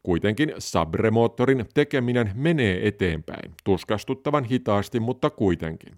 Kuitenkin 0.03 0.53
Sabre-moottorin 0.59 1.65
tekeminen 1.73 2.31
menee 2.33 2.87
eteenpäin, 2.87 3.51
tuskastuttavan 3.63 4.43
hitaasti, 4.43 4.99
mutta 4.99 5.29
kuitenkin. 5.29 5.93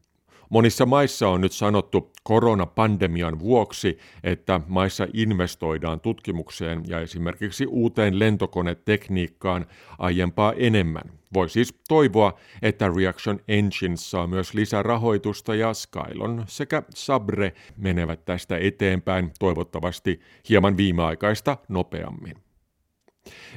Monissa 0.49 0.85
maissa 0.85 1.29
on 1.29 1.41
nyt 1.41 1.51
sanottu 1.51 2.11
koronapandemian 2.23 3.39
vuoksi, 3.39 3.97
että 4.23 4.61
maissa 4.67 5.07
investoidaan 5.13 5.99
tutkimukseen 5.99 6.83
ja 6.87 6.99
esimerkiksi 6.99 7.65
uuteen 7.65 8.19
lentokonetekniikkaan 8.19 9.65
aiempaa 9.97 10.53
enemmän. 10.53 11.03
Voi 11.33 11.49
siis 11.49 11.75
toivoa, 11.87 12.39
että 12.61 12.91
Reaction 12.97 13.39
Engines 13.47 14.11
saa 14.11 14.27
myös 14.27 14.53
lisärahoitusta 14.53 15.55
ja 15.55 15.73
Skylon 15.73 16.43
sekä 16.47 16.83
Sabre 16.89 17.53
menevät 17.77 18.25
tästä 18.25 18.57
eteenpäin 18.57 19.31
toivottavasti 19.39 20.19
hieman 20.49 20.77
viimeaikaista 20.77 21.57
nopeammin. 21.69 22.35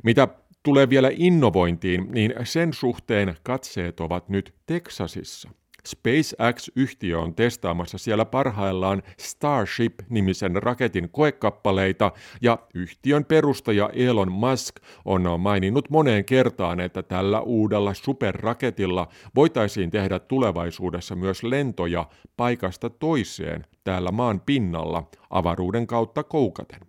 Mitä 0.05 0.29
tulee 0.63 0.89
vielä 0.91 1.11
innovointiin, 1.13 2.09
niin 2.11 2.35
sen 2.45 2.73
suhteen 2.73 3.37
katseet 3.43 4.01
ovat 4.01 4.29
nyt 4.29 4.55
Teksasissa. 4.67 5.51
SpaceX-yhtiö 5.87 7.19
on 7.19 7.35
testaamassa 7.35 7.99
siellä 7.99 8.25
parhaillaan 8.25 9.03
Starship-nimisen 9.19 10.63
raketin 10.63 11.09
koekappaleita, 11.11 12.13
ja 12.43 12.59
yhtiön 12.75 13.25
perustaja 13.25 13.91
Elon 13.93 14.33
Musk 14.33 14.77
on 15.05 15.41
maininnut 15.41 15.91
moneen 15.91 16.25
kertaan, 16.25 16.81
että 16.81 17.03
tällä 17.03 17.41
uudella 17.41 17.95
superraketilla 17.95 19.09
voitaisiin 19.35 19.91
tehdä 19.91 20.19
tulevaisuudessa 20.19 21.17
myös 21.17 21.43
lentoja 21.43 22.07
paikasta 22.37 22.91
toiseen 22.91 23.67
täällä 23.85 24.11
maan 24.11 24.41
pinnalla 24.41 25.11
avaruuden 25.31 25.87
kautta 25.87 26.23
koukaten. 26.23 26.81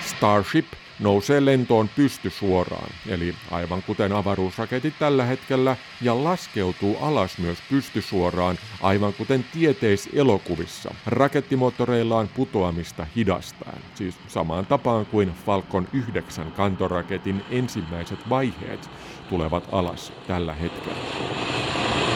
Starship 0.00 0.66
nousee 1.00 1.44
lentoon 1.44 1.88
pystysuoraan, 1.88 2.90
eli 3.08 3.34
aivan 3.50 3.82
kuten 3.82 4.12
avaruusraketit 4.12 4.94
tällä 4.98 5.24
hetkellä, 5.24 5.76
ja 6.02 6.24
laskeutuu 6.24 6.96
alas 7.00 7.38
myös 7.38 7.58
pystysuoraan, 7.70 8.58
aivan 8.82 9.12
kuten 9.12 9.44
tieteiselokuvissa, 9.52 10.94
rakettimoottoreillaan 11.06 12.28
putoamista 12.28 13.06
hidastaen, 13.16 13.82
siis 13.94 14.14
samaan 14.28 14.66
tapaan 14.66 15.06
kuin 15.06 15.32
Falcon 15.46 15.88
9 15.92 16.52
kantoraketin 16.52 17.44
ensimmäiset 17.50 18.28
vaiheet 18.28 18.90
tulevat 19.28 19.68
alas 19.72 20.12
tällä 20.26 20.54
hetkellä. 20.54 22.09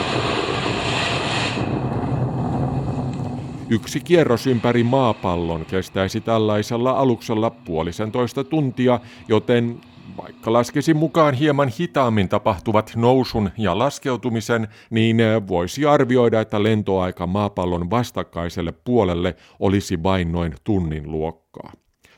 Yksi 3.74 4.00
kierros 4.00 4.46
ympäri 4.46 4.84
maapallon 4.84 5.64
kestäisi 5.64 6.20
tällaisella 6.20 6.90
aluksella 6.90 7.50
puolisentoista 7.50 8.44
tuntia, 8.44 9.00
joten 9.28 9.80
vaikka 10.16 10.52
laskisi 10.52 10.94
mukaan 10.94 11.34
hieman 11.34 11.68
hitaammin 11.68 12.28
tapahtuvat 12.28 12.92
nousun 12.96 13.50
ja 13.58 13.78
laskeutumisen, 13.78 14.68
niin 14.90 15.16
voisi 15.48 15.86
arvioida, 15.86 16.40
että 16.40 16.62
lentoaika 16.62 17.26
maapallon 17.26 17.90
vastakkaiselle 17.90 18.72
puolelle 18.72 19.36
olisi 19.60 20.02
vain 20.02 20.32
noin 20.32 20.54
tunnin 20.64 21.10
luokkaa. 21.10 21.72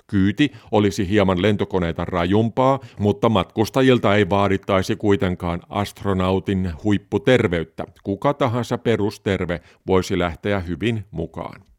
Kyyti 0.07 0.53
olisi 0.71 1.09
hieman 1.09 1.43
lentokoneita 1.43 2.05
rajumpaa, 2.05 2.81
mutta 2.99 3.29
matkustajilta 3.29 4.15
ei 4.17 4.31
vaadittaisi 4.31 4.97
kuitenkaan 4.97 5.61
astronautin 5.69 6.73
huipputerveyttä. 6.85 7.85
Kuka 8.03 8.35
tahansa 8.35 8.79
perusterve 8.79 9.61
voisi 9.87 10.19
lähteä 10.19 10.61
hyvin 10.61 11.05
mukaan. 11.11 11.76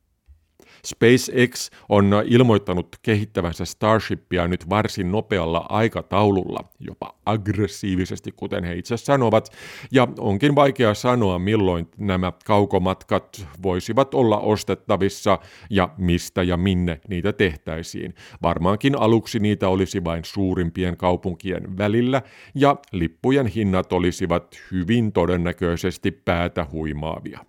SpaceX 0.88 1.69
on 1.89 2.11
ilmoittanut 2.25 2.95
kehittävänsä 3.01 3.65
Starshipia 3.65 4.47
nyt 4.47 4.69
varsin 4.69 5.11
nopealla 5.11 5.65
aikataululla, 5.69 6.59
jopa 6.79 7.15
aggressiivisesti, 7.25 8.31
kuten 8.31 8.63
he 8.63 8.75
itse 8.75 8.97
sanovat, 8.97 9.49
ja 9.91 10.07
onkin 10.19 10.55
vaikea 10.55 10.93
sanoa, 10.93 11.39
milloin 11.39 11.88
nämä 11.97 12.33
kaukomatkat 12.45 13.47
voisivat 13.63 14.13
olla 14.13 14.39
ostettavissa 14.39 15.39
ja 15.69 15.89
mistä 15.97 16.43
ja 16.43 16.57
minne 16.57 17.01
niitä 17.07 17.33
tehtäisiin. 17.33 18.15
Varmaankin 18.41 18.95
aluksi 18.95 19.39
niitä 19.39 19.69
olisi 19.69 20.03
vain 20.03 20.25
suurimpien 20.25 20.97
kaupunkien 20.97 21.77
välillä, 21.77 22.21
ja 22.55 22.75
lippujen 22.91 23.47
hinnat 23.47 23.93
olisivat 23.93 24.55
hyvin 24.71 25.11
todennäköisesti 25.11 26.11
päätä 26.11 26.65
huimaavia. 26.71 27.45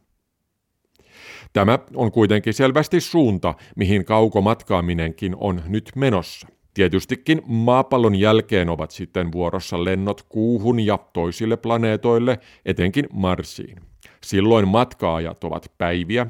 Tämä 1.53 1.79
on 1.95 2.13
kuitenkin 2.13 2.55
selvästi 2.55 3.01
suunta, 3.01 3.55
mihin 3.77 4.05
kaukomatkaaminenkin 4.05 5.37
on 5.37 5.63
nyt 5.67 5.91
menossa. 5.97 6.49
Tietystikin 6.75 7.43
maapallon 7.47 8.15
jälkeen 8.15 8.69
ovat 8.69 8.91
sitten 8.91 9.33
vuorossa 9.33 9.85
lennot 9.85 10.23
kuuhun 10.29 10.81
ja 10.81 10.99
toisille 11.13 11.57
planeetoille, 11.57 12.39
etenkin 12.65 13.07
Marsiin. 13.13 13.81
Silloin 14.25 14.69
matkaajat 14.69 15.45
ovat 15.45 15.73
päiviä 15.79 16.27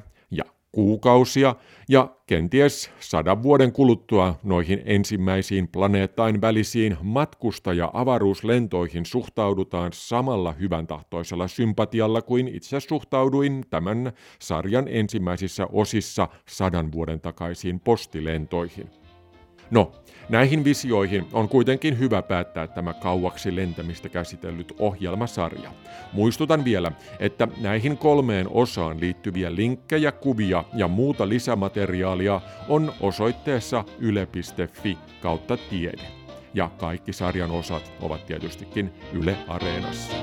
kuukausia 0.73 1.55
ja 1.89 2.17
kenties 2.27 2.91
sadan 3.01 3.43
vuoden 3.43 3.73
kuluttua 3.73 4.35
noihin 4.43 4.83
ensimmäisiin 4.85 5.69
planeettain 5.69 6.41
välisiin 6.41 6.97
matkustaja-avaruuslentoihin 7.03 9.07
suhtaudutaan 9.07 9.93
samalla 9.95 10.53
hyvän 10.53 10.87
tahtoisella 10.87 11.49
sympatialla 11.49 12.23
kuin 12.23 12.49
itse 12.49 12.81
suhtauduin 12.81 13.65
tämän 13.71 14.13
sarjan 14.39 14.89
ensimmäisissä 14.89 15.67
osissa 15.73 16.29
sadan 16.49 16.93
vuoden 16.93 17.21
takaisiin 17.21 17.81
postilentoihin. 17.81 19.08
No, 19.71 19.93
näihin 20.29 20.65
visioihin 20.65 21.27
on 21.33 21.49
kuitenkin 21.49 21.99
hyvä 21.99 22.23
päättää 22.23 22.67
tämä 22.67 22.95
kauaksi 22.95 23.57
lentämistä 23.57 24.09
käsitellyt 24.09 24.73
ohjelmasarja. 24.79 25.71
Muistutan 26.13 26.65
vielä, 26.65 26.93
että 27.21 27.49
näihin 27.61 27.99
kolmeen 27.99 28.47
osaan 28.51 29.01
liittyviä 29.01 29.55
linkkejä, 29.55 30.13
kuvia 30.13 30.65
ja 30.75 30.89
muuta 30.89 31.29
lisämateriaalia 31.29 32.41
on 32.69 32.93
osoitteessa 33.01 33.85
yle.fi 33.99 34.99
kautta 35.23 35.57
tiede. 35.57 36.05
Ja 36.55 36.71
kaikki 36.79 37.13
sarjan 37.13 37.51
osat 37.51 37.93
ovat 38.01 38.27
tietystikin 38.27 38.91
Yle 39.13 39.37
Areenassa. 39.49 40.17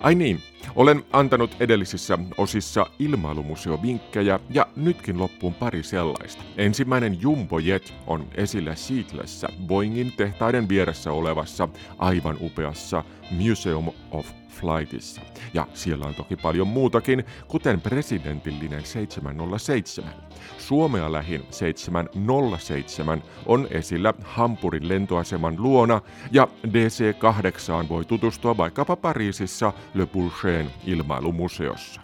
Ai 0.00 0.14
niin, 0.14 0.38
olen 0.76 1.04
antanut 1.12 1.56
edellisissä 1.60 2.18
osissa 2.38 2.86
ilmailumuseo-vinkkejä 2.98 4.40
ja 4.50 4.66
nytkin 4.76 5.18
loppuun 5.18 5.54
pari 5.54 5.82
sellaista. 5.82 6.42
Ensimmäinen 6.56 7.18
Jumbo 7.22 7.58
Jet 7.58 7.94
on 8.06 8.26
esillä 8.34 8.74
Seatlessä 8.74 9.48
Boeingin 9.66 10.12
tehtaiden 10.16 10.68
vieressä 10.68 11.12
olevassa 11.12 11.68
aivan 11.98 12.36
upeassa 12.40 13.04
Museum 13.30 13.90
of 14.10 14.41
Flightissa. 14.52 15.22
Ja 15.54 15.66
siellä 15.74 16.06
on 16.06 16.14
toki 16.14 16.36
paljon 16.36 16.66
muutakin, 16.66 17.24
kuten 17.48 17.80
presidentillinen 17.80 18.84
707. 18.84 20.14
Suomea 20.58 21.12
lähin 21.12 21.44
707 21.50 23.22
on 23.46 23.66
esillä 23.70 24.14
Hampurin 24.24 24.88
lentoaseman 24.88 25.56
luona 25.58 26.00
ja 26.32 26.48
DC-8 26.66 27.88
voi 27.88 28.04
tutustua 28.04 28.56
vaikkapa 28.56 28.96
Pariisissa 28.96 29.72
Le 29.94 30.06
Bourget 30.06 30.66
ilmailumuseossa. 30.86 32.00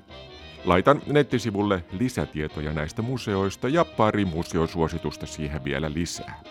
Laitan 0.64 1.02
nettisivulle 1.06 1.84
lisätietoja 1.92 2.72
näistä 2.72 3.02
museoista 3.02 3.68
ja 3.68 3.84
pari 3.84 4.24
museosuositusta 4.24 5.26
siihen 5.26 5.64
vielä 5.64 5.92
lisää. 5.92 6.42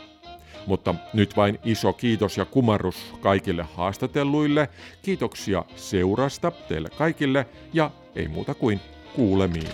Mutta 0.67 0.95
nyt 1.13 1.37
vain 1.37 1.59
iso 1.63 1.93
kiitos 1.93 2.37
ja 2.37 2.45
kumarrus 2.45 3.15
kaikille 3.21 3.65
haastatelluille. 3.75 4.69
Kiitoksia 5.01 5.65
seurasta 5.75 6.51
teille 6.51 6.89
kaikille 6.89 7.45
ja 7.73 7.91
ei 8.15 8.27
muuta 8.27 8.53
kuin 8.53 8.79
kuulemiin. 9.15 9.69